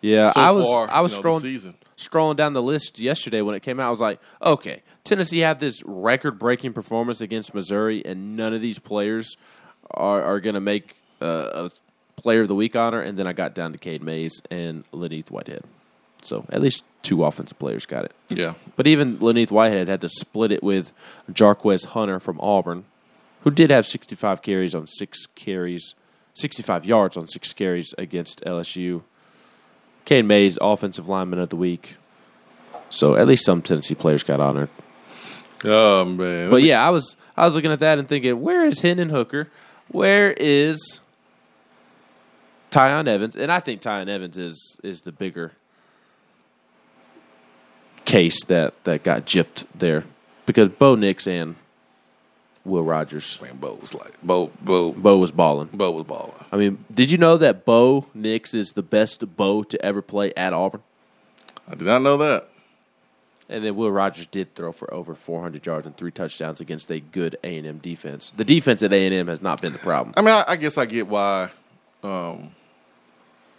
[0.00, 3.40] Yeah, so I was far I was you know, scrolling scrolling down the list yesterday
[3.40, 3.88] when it came out.
[3.88, 8.60] I was like, okay, Tennessee had this record breaking performance against Missouri, and none of
[8.60, 9.36] these players
[9.90, 13.00] are are going to make uh, a player of the week honor.
[13.00, 15.62] And then I got down to Cade Mays and Laneith Whitehead.
[16.24, 18.12] So at least two offensive players got it.
[18.28, 18.54] Yeah.
[18.76, 20.90] But even Laneith Whitehead had to split it with
[21.30, 22.84] Jarquez Hunter from Auburn,
[23.42, 25.94] who did have 65 carries on six carries,
[26.34, 29.02] 65 yards on six carries against LSU.
[30.04, 31.96] Cade Mays, offensive lineman of the week.
[32.90, 34.68] So at least some Tennessee players got honored.
[35.64, 36.50] Oh man.
[36.50, 39.48] But yeah, I was I was looking at that and thinking, where is Hendon Hooker?
[39.88, 41.00] Where is
[42.70, 43.36] Tiyon Evans?
[43.36, 45.52] And I think Tiyon Evans is is the bigger
[48.14, 50.04] case that, that got gypped there.
[50.46, 51.56] Because Bo Nix and
[52.64, 53.40] Will Rogers.
[53.42, 55.68] man, Bo was like Bo Bo Bo was balling.
[55.72, 56.32] Bo was balling.
[56.52, 60.32] I mean, did you know that Bo Nix is the best Bo to ever play
[60.34, 60.82] at Auburn?
[61.68, 62.48] I did not know that.
[63.48, 67.00] And then Will Rogers did throw for over 400 yards and three touchdowns against a
[67.00, 68.32] good A and M defense.
[68.36, 70.14] The defense at A and M has not been the problem.
[70.16, 71.50] I mean, I, I guess I get why
[72.02, 72.52] um,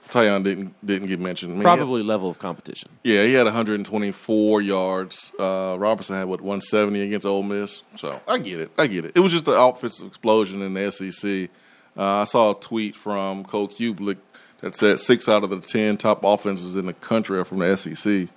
[0.09, 1.51] Tiyon didn't didn't get mentioned.
[1.51, 2.89] I mean, he had- Probably level of competition.
[3.03, 5.31] Yeah, he had 124 yards.
[5.37, 7.83] Uh, Robertson had what 170 against Ole Miss.
[7.95, 8.71] So I get it.
[8.77, 9.13] I get it.
[9.15, 11.49] It was just the offensive explosion in the SEC.
[11.97, 14.17] Uh, I saw a tweet from Cole Cubelic
[14.61, 17.75] that said six out of the ten top offenses in the country are from the
[17.77, 18.27] SEC.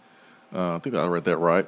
[0.55, 1.67] Uh, I think I read that right.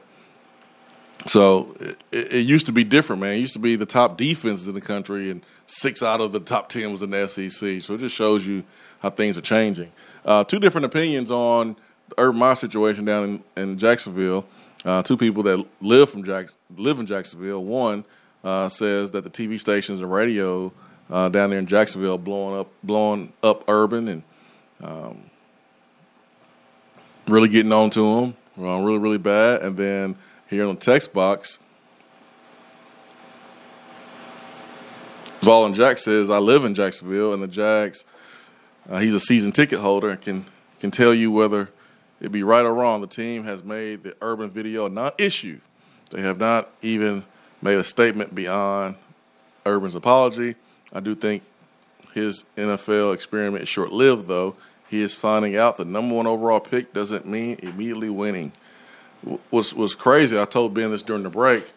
[1.27, 3.35] So it, it, it used to be different, man.
[3.35, 6.41] It used to be the top defenses in the country, and six out of the
[6.41, 7.83] top ten was in the SEC.
[7.83, 8.65] So it just shows you
[9.01, 9.91] how things are changing.
[10.25, 11.77] Uh, two different opinions on
[12.09, 14.47] the Urban Meyer situation down in, in Jacksonville.
[14.85, 17.65] Uh, two people that live from Jack live in Jacksonville.
[17.65, 18.05] One
[18.45, 20.73] uh, says that the TV stations and radio
[21.11, 24.23] uh, down there in Jacksonville blowing up blowing up Urban and
[24.83, 25.31] um,
[27.29, 29.63] really getting on to him, uh, really really bad.
[29.63, 30.17] And then
[30.49, 31.59] here on the text box,
[35.41, 38.05] Vaughn Jack says, "I live in Jacksonville, and the Jags."
[38.91, 40.45] Uh, he's a season ticket holder and can
[40.81, 41.69] can tell you whether
[42.21, 43.01] it be right or wrong.
[43.01, 45.61] The team has made the urban video a non-issue.
[46.11, 47.25] They have not even
[47.63, 48.97] made a statement beyond
[49.67, 50.57] Urban's apology.
[50.93, 51.43] I do think
[52.15, 54.57] his NFL experiment is short-lived, though.
[54.89, 58.53] He is finding out the number one overall pick doesn't mean immediately winning.
[59.51, 60.39] Was was crazy.
[60.39, 61.71] I told Ben this during the break.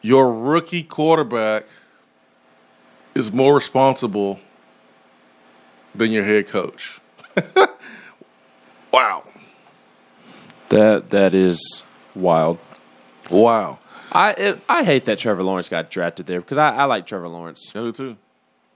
[0.00, 1.64] Your rookie quarterback
[3.14, 4.40] is more responsible
[5.94, 7.00] than your head coach.
[8.92, 9.22] wow.
[10.68, 11.82] That that is
[12.14, 12.58] wild.
[13.30, 13.78] Wow.
[14.12, 17.28] I it, I hate that Trevor Lawrence got drafted there because I, I like Trevor
[17.28, 17.72] Lawrence.
[17.74, 18.16] I do too.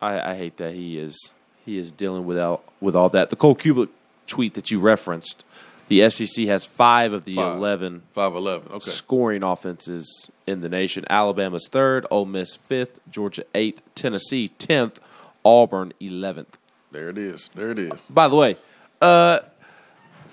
[0.00, 1.32] I, I hate that he is
[1.64, 3.30] he is dealing with all, with all that.
[3.30, 3.88] The Cole Cubelic
[4.26, 5.44] tweet that you referenced,
[5.88, 7.56] the SEC has five of the Five.
[7.56, 8.70] eleven 5'11.
[8.70, 8.90] Okay.
[8.90, 11.04] scoring offenses in the nation.
[11.08, 15.00] Alabama's third, Ole Miss fifth, Georgia eighth, Tennessee tenth,
[15.44, 16.56] Auburn eleventh.
[16.94, 17.50] There it is.
[17.54, 17.92] There it is.
[18.08, 18.56] By the way,
[19.02, 19.40] uh,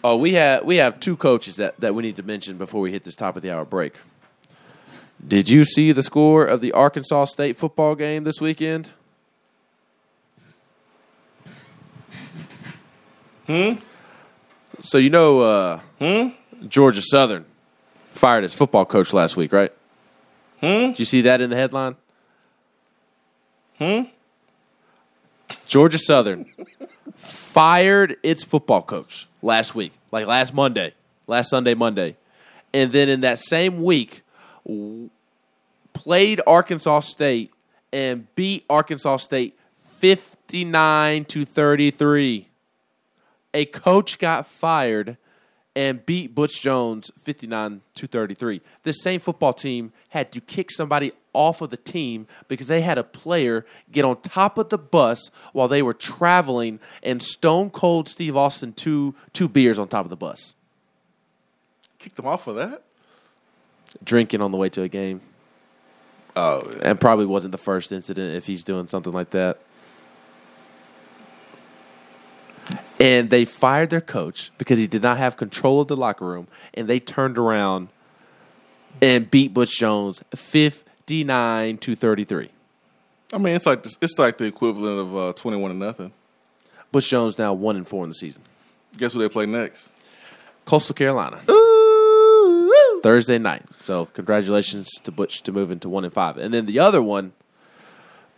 [0.04, 2.92] Oh, we have we have two coaches that, that we need to mention before we
[2.92, 3.94] hit this top of the hour break.
[5.26, 8.90] Did you see the score of the Arkansas State football game this weekend?
[13.46, 13.74] Hmm.
[14.82, 16.30] So you know, uh, hmm?
[16.68, 17.46] Georgia Southern
[18.06, 19.72] fired its football coach last week, right?
[20.62, 20.68] Hmm.
[20.68, 21.96] Did you see that in the headline?
[23.78, 24.02] Hmm.
[25.68, 26.46] Georgia Southern
[27.16, 30.94] fired its football coach last week, like last Monday,
[31.28, 32.16] last Sunday, Monday,
[32.74, 34.24] and then in that same week
[35.94, 37.52] played Arkansas State
[37.92, 39.58] and beat Arkansas State
[40.00, 42.48] fifty nine to thirty three.
[43.54, 45.18] A coach got fired
[45.76, 48.62] and beat Butch Jones 59 to 33.
[48.84, 52.98] The same football team had to kick somebody off of the team because they had
[52.98, 58.10] a player get on top of the bus while they were traveling and stone cold
[58.10, 60.56] Steve Austin two two beers on top of the bus.
[62.00, 62.84] Kicked them off for that.
[64.04, 65.22] Drinking on the way to a game.
[66.36, 66.90] Oh, yeah.
[66.90, 69.60] And probably wasn't the first incident if he's doing something like that.
[73.00, 76.48] And they fired their coach because he did not have control of the locker room.
[76.74, 77.90] And they turned around
[79.02, 80.24] and beat Butch Jones
[81.12, 82.50] 59 to 33.
[83.34, 86.14] I mean, it's like it's like the equivalent of uh, twenty-one to nothing.
[86.94, 88.44] Butch Jones now 1 and 4 in the season.
[88.98, 89.92] Guess who they play next?
[90.64, 91.42] Coastal Carolina.
[93.04, 93.64] Thursday night.
[93.80, 96.38] So congratulations to Butch to moving to 1 and 5.
[96.38, 97.34] And then the other one,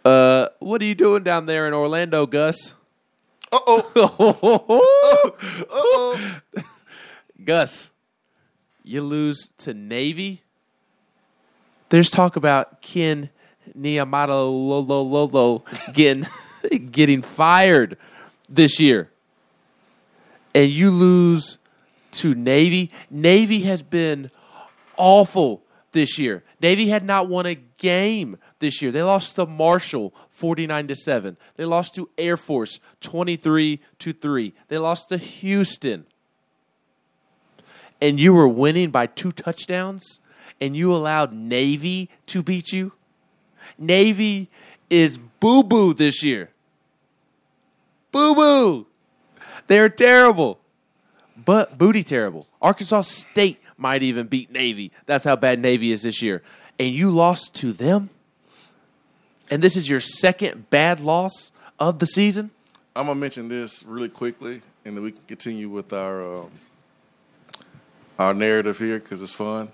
[0.04, 2.74] uh, what are you doing down there in Orlando, Gus?
[3.52, 4.02] Uh oh.
[7.44, 7.92] Gus,
[8.84, 10.42] you lose to Navy.
[11.94, 13.30] There's talk about Ken
[13.78, 15.64] Niumatalolo Lolo
[15.94, 16.26] getting
[16.92, 17.98] getting fired
[18.50, 19.12] this year,
[20.56, 21.60] and you lose
[22.14, 22.90] to Navy.
[23.12, 24.32] Navy has been
[24.98, 26.44] awful this year.
[26.60, 28.92] Navy had not won a game this year.
[28.92, 31.38] They lost to Marshall 49 to 7.
[31.58, 34.54] They lost to Air Force 23 to 3.
[34.68, 36.08] They lost to Houston.
[38.02, 40.20] And you were winning by two touchdowns
[40.60, 42.94] and you allowed Navy to beat you?
[43.78, 44.50] Navy
[44.90, 46.50] is boo boo this year.
[48.12, 48.88] Boo boo.
[49.68, 50.60] They're terrible.
[51.36, 52.48] But booty terrible.
[52.62, 54.92] Arkansas State might even beat Navy.
[55.06, 56.42] That's how bad Navy is this year.
[56.80, 58.10] And you lost to them?
[59.50, 62.52] And this is your second bad loss of the season?
[62.96, 66.52] I'm gonna mention this really quickly, and then we can continue with our um,
[68.20, 69.72] our narrative here because it's fun.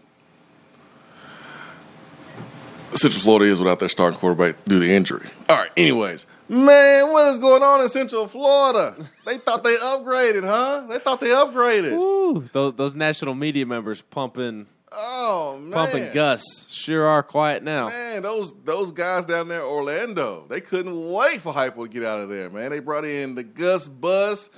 [2.94, 5.28] Central Florida is without their starting quarterback due to injury.
[5.48, 5.72] All right.
[5.78, 8.96] Anyways, man, what is going on in Central Florida?
[9.26, 10.86] They thought they upgraded, huh?
[10.90, 11.94] They thought they upgraded.
[11.94, 17.90] Ooh, those, those national media members pumping Oh man, pumping Gus sure are quiet now.
[17.90, 22.20] Man, those those guys down there, Orlando, they couldn't wait for Heupel to get out
[22.20, 22.50] of there.
[22.50, 24.50] Man, they brought in the Gus bus.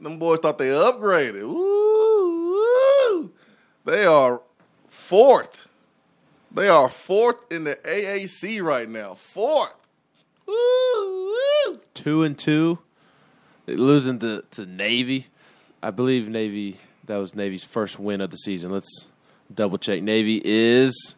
[0.00, 1.42] Them boys thought they upgraded.
[1.42, 2.58] Ooh,
[3.10, 3.32] woo.
[3.84, 4.42] They are
[4.88, 5.59] fourth.
[6.52, 9.14] They are fourth in the AAC right now.
[9.14, 9.76] Fourth.
[11.94, 12.78] Two and two,
[13.66, 15.26] They're losing to, to Navy.
[15.82, 18.70] I believe Navy that was Navy's first win of the season.
[18.70, 19.08] Let's
[19.52, 20.02] double check.
[20.02, 21.16] Navy is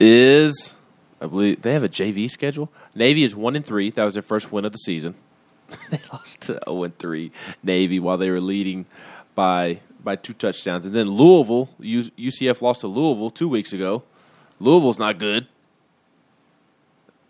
[0.00, 0.74] is
[1.20, 2.70] I believe they have a JV schedule.
[2.94, 3.90] Navy is one and three.
[3.90, 5.14] That was their first win of the season.
[5.90, 7.32] they lost to zero and three
[7.62, 8.86] Navy while they were leading
[9.34, 10.86] by by two touchdowns.
[10.86, 14.02] And then Louisville, UCF lost to Louisville two weeks ago.
[14.60, 15.46] Louisville's not good.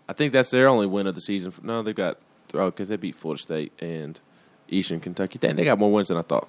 [0.08, 1.52] I think that's their only win of the season.
[1.62, 2.18] No, they've got
[2.52, 4.20] oh because they beat Florida State and
[4.68, 5.38] Eastern Kentucky.
[5.38, 6.48] Dang, they got more wins than I thought.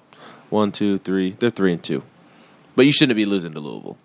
[0.50, 1.30] One, two, three.
[1.30, 2.02] They're three and two.
[2.74, 3.96] But you shouldn't be losing to Louisville.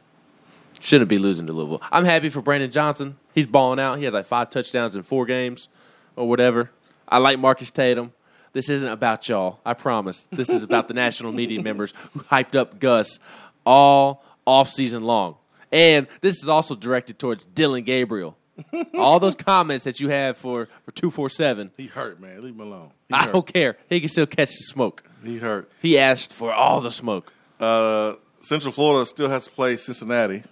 [0.80, 1.82] Shouldn't be losing to Louisville.
[1.92, 3.18] I'm happy for Brandon Johnson.
[3.36, 4.00] He's balling out.
[4.00, 5.68] He has like five touchdowns in four games
[6.16, 6.72] or whatever.
[7.08, 8.14] I like Marcus Tatum.
[8.54, 9.60] This isn't about y'all.
[9.66, 10.28] I promise.
[10.32, 13.20] This is about the national media members who hyped up Gus
[13.66, 15.36] all off season long.
[15.72, 18.38] And this is also directed towards Dillon Gabriel.
[18.96, 21.72] all those comments that you have for for two four seven.
[21.78, 22.42] He hurt, man.
[22.42, 22.92] Leave him alone.
[23.08, 23.34] He I hurt.
[23.34, 23.78] don't care.
[23.90, 25.04] He can still catch the smoke.
[25.24, 25.72] He hurt.
[25.82, 27.32] He asked for all the smoke.
[27.60, 30.44] Uh, Central Florida still has to play Cincinnati.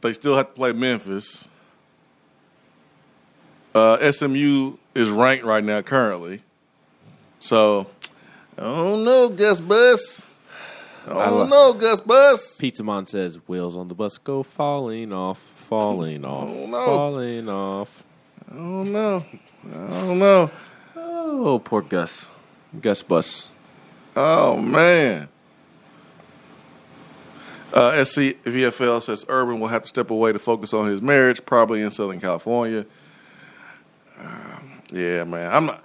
[0.00, 1.48] They still have to play Memphis.
[3.74, 6.42] Uh, SMU is ranked right now currently.
[7.40, 7.86] So,
[8.58, 10.26] I don't know, Gus Bus.
[11.06, 12.56] I I don't lo- know, Gus Bus.
[12.58, 16.84] Pizza Man says wheels on the bus go falling off, falling off, Oh, no.
[16.84, 18.04] falling off.
[18.50, 19.24] I don't know.
[19.74, 20.50] I don't know.
[20.94, 22.28] Oh, poor Gus.
[22.80, 23.48] Gus Bus.
[24.14, 25.28] Oh man.
[27.72, 31.44] Uh, SC VFL says Urban will have to step away to focus on his marriage,
[31.46, 32.84] probably in Southern California.
[34.92, 35.52] Yeah, man.
[35.52, 35.82] I'm not.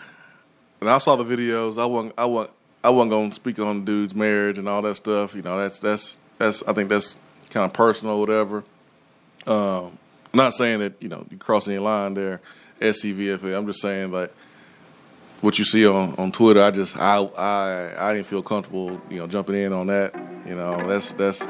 [0.81, 1.81] And I saw the videos.
[1.81, 2.13] I wasn't.
[2.17, 2.53] I wasn't.
[2.83, 5.33] I wasn't going to speak on the dude's marriage and all that stuff.
[5.33, 6.61] You know, that's that's that's.
[6.63, 7.17] I think that's
[7.49, 8.63] kind of personal, whatever.
[9.45, 9.97] Um,
[10.33, 12.41] I'm not saying that you know you cross any line there,
[12.81, 13.57] SCVFA.
[13.57, 14.31] I'm just saying like
[15.41, 16.61] what you see on, on Twitter.
[16.61, 20.13] I just I I I didn't feel comfortable you know jumping in on that.
[20.45, 21.43] You know that's that's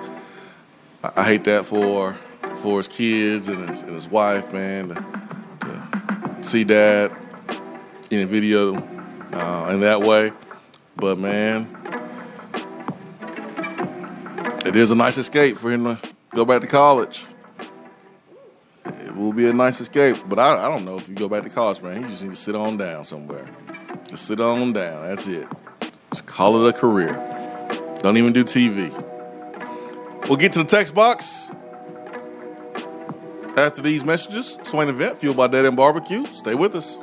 [1.04, 2.18] I, I hate that for
[2.56, 5.27] for his kids and his, and his wife, man.
[6.42, 7.12] See that
[8.10, 10.32] in a video uh, in that way,
[10.96, 11.68] but man,
[14.66, 16.00] it is a nice escape for him to
[16.34, 17.26] go back to college
[19.08, 20.18] it will be a nice escape.
[20.28, 22.02] But I, I don't know if you go back to college, man.
[22.02, 23.48] You just need to sit on down somewhere.
[24.08, 25.04] Just sit on down.
[25.04, 25.48] That's it.
[26.12, 27.14] Just call it a career.
[28.02, 28.92] Don't even do TV.
[30.28, 31.52] We'll get to the text box
[33.58, 34.58] after these messages.
[34.64, 36.26] Swain event fueled by Dead End Barbecue.
[36.28, 36.98] Stay with us.